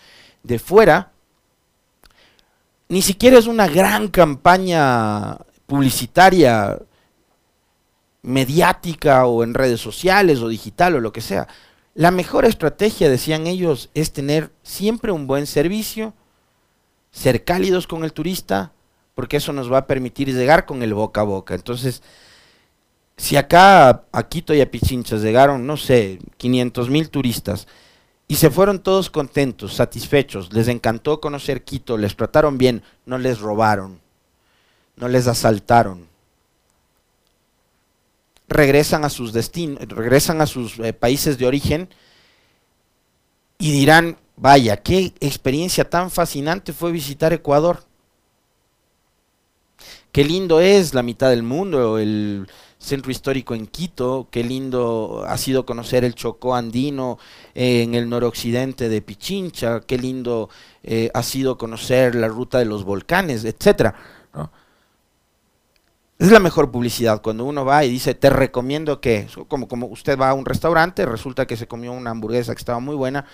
de 0.43 0.59
fuera, 0.59 1.11
ni 2.89 3.01
siquiera 3.01 3.37
es 3.37 3.47
una 3.47 3.67
gran 3.67 4.07
campaña 4.07 5.37
publicitaria 5.65 6.79
mediática 8.21 9.25
o 9.25 9.43
en 9.43 9.53
redes 9.53 9.81
sociales 9.81 10.39
o 10.39 10.47
digital 10.47 10.95
o 10.95 11.01
lo 11.01 11.11
que 11.11 11.21
sea. 11.21 11.47
La 11.95 12.11
mejor 12.11 12.45
estrategia, 12.45 13.09
decían 13.09 13.47
ellos, 13.47 13.89
es 13.93 14.13
tener 14.13 14.51
siempre 14.63 15.11
un 15.11 15.27
buen 15.27 15.47
servicio, 15.47 16.13
ser 17.11 17.43
cálidos 17.43 17.87
con 17.87 18.03
el 18.03 18.13
turista, 18.13 18.71
porque 19.17 19.37
eso 19.37 19.51
nos 19.51 19.73
va 19.73 19.79
a 19.79 19.87
permitir 19.87 20.31
llegar 20.31 20.67
con 20.67 20.83
el 20.83 20.93
boca 20.93 21.21
a 21.21 21.23
boca. 21.23 21.55
Entonces, 21.55 22.03
si 23.17 23.35
acá 23.35 24.03
a 24.11 24.27
Quito 24.29 24.53
y 24.53 24.61
a 24.61 24.69
Pichinchas 24.69 25.23
llegaron, 25.23 25.65
no 25.65 25.75
sé, 25.75 26.19
500 26.37 26.91
mil 26.91 27.09
turistas, 27.09 27.67
y 28.27 28.35
se 28.35 28.51
fueron 28.51 28.77
todos 28.77 29.09
contentos, 29.09 29.73
satisfechos, 29.73 30.53
les 30.53 30.67
encantó 30.67 31.19
conocer 31.19 31.63
Quito, 31.63 31.97
les 31.97 32.15
trataron 32.15 32.59
bien, 32.59 32.83
no 33.07 33.17
les 33.17 33.39
robaron, 33.39 33.99
no 34.97 35.07
les 35.07 35.25
asaltaron. 35.25 36.07
Regresan 38.47 39.03
a 39.03 39.09
sus 39.09 39.33
destinos, 39.33 39.79
regresan 39.87 40.41
a 40.41 40.45
sus 40.45 40.77
eh, 40.77 40.93
países 40.93 41.39
de 41.39 41.47
origen 41.47 41.89
y 43.57 43.71
dirán, 43.71 44.15
vaya, 44.35 44.77
qué 44.77 45.11
experiencia 45.21 45.89
tan 45.89 46.11
fascinante 46.11 46.71
fue 46.71 46.91
visitar 46.91 47.33
Ecuador. 47.33 47.86
Qué 50.17 50.23
lindo 50.23 50.59
es 50.61 50.95
la 50.95 51.03
mitad 51.03 51.29
del 51.29 51.43
mundo, 51.43 51.99
el, 51.99 52.47
centro 52.79 53.11
histórico 53.11 53.53
en 53.53 53.67
Quito, 53.67 54.27
qué 54.31 54.43
lindo 54.43 55.23
ha 55.27 55.37
sido 55.37 55.63
conocer 55.63 56.03
el 56.03 56.15
Chocó 56.15 56.55
andino 56.55 57.19
eh, 57.53 57.83
en 57.83 57.93
el 57.93 58.09
noroccidente 58.09 58.89
de 58.89 59.03
Pichincha, 59.03 59.81
qué 59.81 59.99
lindo 59.99 60.49
eh, 60.81 61.11
ha 61.13 61.21
sido 61.21 61.59
conocer 61.59 62.15
la 62.15 62.29
ruta 62.29 62.57
de 62.57 62.65
los 62.65 62.83
volcanes, 62.83 63.45
etcétera. 63.45 63.93
Es 66.17 66.31
la 66.31 66.39
mejor 66.39 66.71
publicidad 66.71 67.21
cuando 67.21 67.45
uno 67.45 67.63
va 67.63 67.85
y 67.85 67.91
dice, 67.91 68.15
te 68.15 68.31
recomiendo 68.31 68.99
que, 68.99 69.27
como, 69.47 69.67
como 69.67 69.85
usted 69.85 70.17
va 70.17 70.31
a 70.31 70.33
un 70.33 70.47
restaurante, 70.47 71.05
resulta 71.05 71.45
que 71.45 71.57
se 71.57 71.67
comió 71.67 71.91
una 71.91 72.09
hamburguesa 72.09 72.55
que 72.55 72.59
estaba 72.59 72.79
muy 72.79 72.95
buena, 72.95 73.27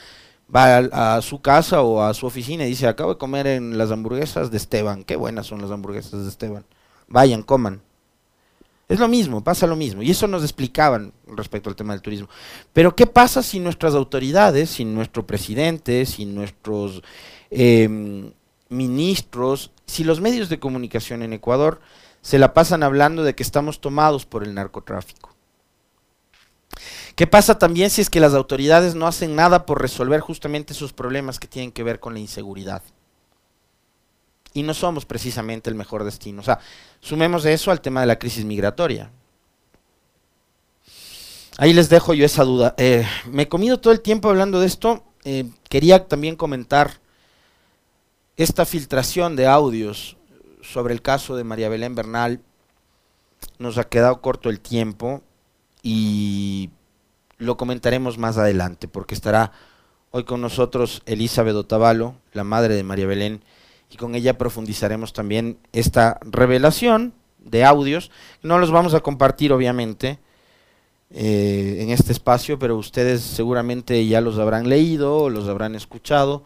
va 0.54 0.78
a, 1.18 1.22
su 1.22 1.42
casa 1.42 1.82
o 1.82 2.02
a 2.02 2.14
su 2.14 2.26
oficina 2.26 2.66
y 2.66 2.70
dice, 2.70 2.88
acabo 2.88 3.14
de 3.14 3.20
comer 3.20 3.48
en 3.48 3.78
las 3.78 3.92
hamburguesas 3.92 4.52
de 4.52 4.58
Esteban, 4.58 5.04
qué 5.04 5.16
buenas 5.16 5.48
son 5.48 5.62
las 5.62 5.72
hamburguesas 5.72 6.24
de 6.24 6.30
Esteban, 6.30 6.66
vayan, 7.08 7.44
coman. 7.44 7.82
Es 8.90 9.00
lo 9.00 9.08
mismo, 9.08 9.44
pasa 9.44 9.66
lo 9.66 9.76
mismo. 9.76 10.04
Y 10.04 10.12
eso 10.12 10.28
nos 10.28 10.44
explicaban 10.44 11.14
respecto 11.26 11.70
al 11.70 11.76
tema 11.76 11.94
del 11.94 12.02
turismo. 12.02 12.28
Pero 12.74 12.96
¿qué 12.96 13.08
pasa 13.08 13.42
si 13.42 13.60
nuestras 13.60 13.96
autoridades, 13.96 14.70
si 14.70 14.86
nuestro 14.86 15.26
presidente, 15.26 16.06
si 16.06 16.26
nuestros 16.26 17.02
em, 17.50 18.32
ministros, 18.70 19.72
si 19.88 20.04
los 20.04 20.22
medios 20.22 20.50
de 20.50 20.60
comunicación 20.60 21.24
en 21.24 21.34
Ecuador 21.34 21.80
se 22.22 22.40
la 22.40 22.54
pasan 22.54 22.84
hablando 22.84 23.24
de 23.24 23.36
que 23.36 23.44
estamos 23.44 23.82
tomados 23.82 24.26
por 24.26 24.44
el 24.44 24.54
narcotráfico? 24.54 25.33
¿Qué 27.16 27.28
pasa 27.28 27.60
también 27.60 27.90
si 27.90 28.02
es 28.02 28.10
que 28.10 28.20
las 28.20 28.34
autoridades 28.34 28.96
no 28.96 29.08
hacen 29.08 29.36
nada 29.36 29.66
por 29.66 29.82
resolver 29.82 30.20
justamente 30.20 30.74
esos 30.74 30.94
problemas 30.94 31.40
que 31.40 31.48
tienen 31.48 31.72
que 31.72 31.84
ver 31.84 32.00
con 32.00 32.14
la 32.14 32.20
inseguridad? 32.20 32.82
y 34.54 34.64
no 34.64 34.74
somos 34.74 35.06
precisamente 35.06 35.70
el 35.70 35.76
mejor 35.76 36.04
destino. 36.04 36.42
O 36.42 36.44
sea, 36.44 36.60
sumemos 37.00 37.46
eso 37.46 37.72
al 37.72 37.82
tema 37.82 38.02
de 38.02 38.08
la 38.08 38.20
crisis 38.20 38.46
migratoria. 38.46 39.12
Ahí 41.58 41.74
les 41.74 41.90
dejo 41.90 42.14
yo 42.14 42.26
esa 42.26 42.44
duda. 42.44 42.74
Eh, 42.78 43.06
me 43.26 43.44
he 43.44 43.48
comido 43.48 43.80
todo 43.80 43.94
el 43.94 44.02
tiempo 44.02 44.30
hablando 44.30 44.60
de 44.60 44.68
esto. 44.68 45.04
Eh, 45.24 45.50
quería 45.70 46.08
también 46.08 46.36
comentar 46.36 47.00
esta 48.38 48.66
filtración 48.66 49.36
de 49.36 49.48
audios 49.48 50.18
sobre 50.62 50.94
el 50.94 51.02
caso 51.02 51.36
de 51.36 51.44
María 51.44 51.70
Belén 51.70 51.96
Bernal. 51.96 52.42
Nos 53.60 53.78
ha 53.78 53.84
quedado 53.84 54.22
corto 54.22 54.50
el 54.50 54.60
tiempo 54.60 55.22
y 55.82 56.70
lo 57.44 57.58
comentaremos 57.58 58.18
más 58.18 58.38
adelante 58.38 58.88
porque 58.88 59.16
estará 59.16 59.52
hoy 60.12 60.24
con 60.24 60.42
nosotros 60.42 61.02
Elizabeth 61.06 61.56
Otavalo, 61.56 62.16
la 62.34 62.44
madre 62.44 62.76
de 62.76 62.84
María 62.84 63.08
Belén, 63.08 63.44
y 63.90 63.98
con 63.98 64.16
ella 64.16 64.38
profundizaremos 64.38 65.14
también 65.14 65.58
esta 65.72 66.20
revelación 66.22 67.14
de 67.40 67.64
audios. 67.64 68.12
No 68.42 68.60
los 68.60 68.72
vamos 68.72 68.94
a 68.94 69.02
compartir 69.02 69.52
obviamente 69.54 70.20
eh, 71.12 71.78
en 71.80 71.90
este 71.90 72.12
espacio, 72.12 72.58
pero 72.58 72.78
ustedes 72.78 73.22
seguramente 73.22 74.06
ya 74.08 74.22
los 74.22 74.40
habrán 74.40 74.70
leído 74.70 75.18
o 75.18 75.30
los 75.30 75.48
habrán 75.48 75.76
escuchado 75.76 76.44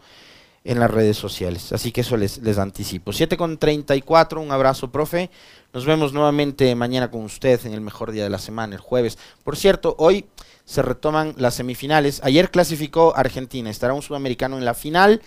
en 0.64 0.80
las 0.80 0.90
redes 0.90 1.16
sociales. 1.16 1.72
Así 1.72 1.92
que 1.92 2.02
eso 2.02 2.16
les, 2.16 2.38
les 2.38 2.58
anticipo. 2.58 3.12
7 3.12 3.36
con 3.38 3.56
34, 3.56 4.40
un 4.40 4.52
abrazo, 4.52 4.90
profe. 4.90 5.30
Nos 5.72 5.86
vemos 5.86 6.12
nuevamente 6.12 6.74
mañana 6.74 7.10
con 7.10 7.22
usted 7.22 7.64
en 7.64 7.72
el 7.72 7.80
mejor 7.80 8.12
día 8.12 8.24
de 8.24 8.30
la 8.30 8.38
semana, 8.38 8.74
el 8.74 8.80
jueves. 8.80 9.18
Por 9.44 9.56
cierto, 9.56 9.94
hoy 9.98 10.26
se 10.68 10.82
retoman 10.82 11.34
las 11.38 11.54
semifinales. 11.54 12.20
Ayer 12.22 12.50
clasificó 12.50 13.16
Argentina, 13.16 13.70
estará 13.70 13.94
un 13.94 14.02
sudamericano 14.02 14.58
en 14.58 14.66
la 14.66 14.74
final. 14.74 15.22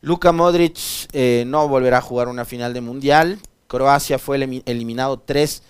Luka 0.00 0.32
Modric 0.32 0.78
eh, 1.12 1.44
no 1.46 1.68
volverá 1.68 1.98
a 1.98 2.00
jugar 2.00 2.28
una 2.28 2.46
final 2.46 2.72
de 2.72 2.80
mundial. 2.80 3.38
Croacia 3.66 4.18
fue 4.18 4.36
eliminado 4.64 5.18
3 5.18 5.62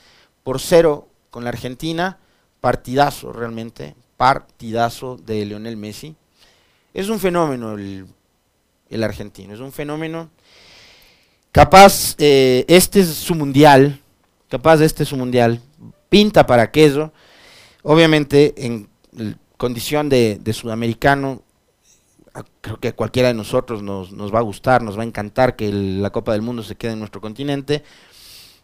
por 0.45 0.61
0 0.61 1.09
con 1.31 1.43
la 1.43 1.51
Argentina. 1.51 2.19
Partidazo 2.61 3.33
realmente, 3.33 3.97
partidazo 4.17 5.17
de 5.17 5.45
Lionel 5.45 5.77
Messi. 5.77 6.15
Es 6.95 7.09
un 7.09 7.19
fenómeno 7.19 7.75
el, 7.75 9.03
argentino, 9.03 9.55
es 9.55 9.61
un 9.61 9.73
fenómeno. 9.73 10.31
Capaz, 11.51 12.15
eh, 12.19 12.65
este 12.69 13.01
es 13.01 13.09
su 13.09 13.35
mundial, 13.35 14.01
capaz 14.49 14.81
este 14.83 15.03
es 15.03 15.09
su 15.09 15.17
mundial, 15.17 15.61
pinta 16.09 16.47
para 16.47 16.63
aquello. 16.63 17.13
Obviamente 17.83 18.55
en 18.57 18.90
condición 19.57 20.09
de 20.09 20.53
sudamericano 20.53 21.43
creo 22.61 22.79
que 22.79 22.89
a 22.89 22.97
cualquiera 22.97 23.29
de 23.29 23.35
nosotros 23.35 23.83
nos, 23.83 24.13
va 24.35 24.39
a 24.39 24.43
gustar, 24.43 24.83
nos 24.83 24.97
va 24.97 25.03
a 25.03 25.07
encantar 25.07 25.57
que 25.57 25.73
la 25.73 26.11
Copa 26.11 26.33
del 26.33 26.43
Mundo 26.43 26.63
se 26.63 26.77
quede 26.77 26.93
en 26.93 26.99
nuestro 26.99 27.21
continente. 27.21 27.83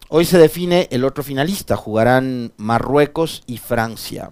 Hoy 0.09 0.25
se 0.25 0.39
define 0.39 0.89
el 0.91 1.05
otro 1.05 1.25
finalista, 1.25 1.77
jugarán 1.77 2.53
Marruecos 2.57 3.43
y 3.47 3.59
Francia. 3.59 4.31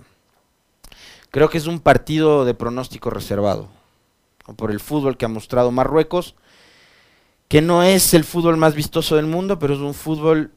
Creo 1.31 1.51
que 1.51 1.59
es 1.59 1.67
un 1.67 1.81
partido 1.81 2.45
de 2.45 2.55
pronóstico 2.55 3.11
reservado, 3.11 3.69
por 4.57 4.71
el 4.71 4.79
fútbol 4.79 5.17
que 5.17 5.25
ha 5.25 5.29
mostrado 5.29 5.73
Marruecos, 5.73 6.37
que 7.49 7.61
no 7.61 7.83
es 7.83 8.15
el 8.15 8.25
fútbol 8.25 8.57
más 8.57 8.75
vistoso 8.75 9.17
del 9.17 9.27
mundo, 9.27 9.59
pero 9.59 9.75
es 9.75 9.81
un 9.81 9.95
fútbol 9.95 10.53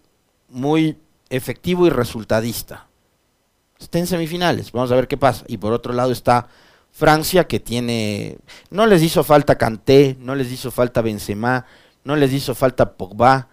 muy 0.49 0.97
efectivo 1.29 1.87
y 1.87 1.89
resultadista. 1.89 2.86
Está 3.79 3.99
en 3.99 4.07
semifinales, 4.07 4.71
vamos 4.71 4.91
a 4.91 4.95
ver 4.95 5.07
qué 5.07 5.17
pasa. 5.17 5.45
Y 5.47 5.57
por 5.57 5.73
otro 5.73 5.93
lado 5.93 6.11
está 6.11 6.47
Francia 6.91 7.45
que 7.45 7.59
tiene, 7.59 8.37
no 8.71 8.87
les 8.87 9.03
hizo 9.03 9.23
falta 9.23 9.57
Kanté, 9.57 10.17
no 10.19 10.35
les 10.35 10.51
hizo 10.51 10.71
falta 10.71 11.01
Benzema, 11.01 11.65
no 12.03 12.15
les 12.15 12.33
hizo 12.33 12.55
falta 12.55 12.93
Pogba 12.93 13.49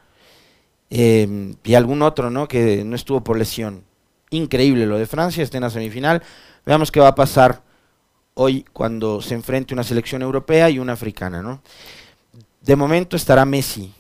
eh, 0.88 1.54
y 1.62 1.74
algún 1.74 2.02
otro, 2.02 2.30
¿no? 2.30 2.48
Que 2.48 2.84
no 2.84 2.96
estuvo 2.96 3.22
por 3.22 3.36
lesión. 3.36 3.84
Increíble 4.30 4.86
lo 4.86 4.96
de 4.96 5.06
Francia, 5.06 5.42
está 5.42 5.58
en 5.58 5.64
la 5.64 5.70
semifinal. 5.70 6.22
Veamos 6.64 6.90
qué 6.90 7.00
va 7.00 7.08
a 7.08 7.14
pasar 7.14 7.62
hoy 8.34 8.64
cuando 8.72 9.20
se 9.20 9.34
enfrente 9.34 9.74
una 9.74 9.84
selección 9.84 10.22
europea 10.22 10.70
y 10.70 10.78
una 10.78 10.94
africana, 10.94 11.42
¿no? 11.42 11.60
De 12.60 12.76
momento 12.76 13.16
estará 13.16 13.44
Messi 13.44 13.92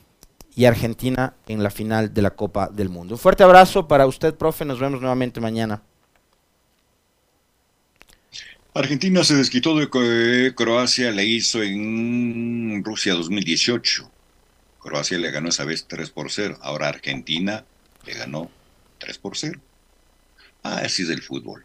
y 0.56 0.64
Argentina 0.64 1.34
en 1.46 1.62
la 1.62 1.70
final 1.70 2.14
de 2.14 2.22
la 2.22 2.30
Copa 2.30 2.68
del 2.68 2.88
Mundo. 2.88 3.14
Un 3.14 3.18
fuerte 3.18 3.42
abrazo 3.42 3.86
para 3.86 4.06
usted, 4.06 4.34
profe. 4.34 4.64
Nos 4.64 4.80
vemos 4.80 5.00
nuevamente 5.00 5.40
mañana. 5.40 5.82
Argentina 8.76 9.22
se 9.22 9.36
desquitó 9.36 9.76
de 9.78 10.52
Croacia, 10.56 11.12
le 11.12 11.24
hizo 11.24 11.62
en 11.62 12.82
Rusia 12.84 13.14
2018. 13.14 14.10
Croacia 14.80 15.16
le 15.16 15.30
ganó 15.30 15.50
esa 15.50 15.64
vez 15.64 15.86
3 15.86 16.10
por 16.10 16.32
0. 16.32 16.58
Ahora 16.60 16.88
Argentina 16.88 17.64
le 18.04 18.14
ganó 18.14 18.50
3 18.98 19.18
por 19.18 19.36
0. 19.36 19.60
Ah, 20.64 20.78
así 20.78 21.04
es 21.04 21.10
el 21.10 21.22
fútbol. 21.22 21.62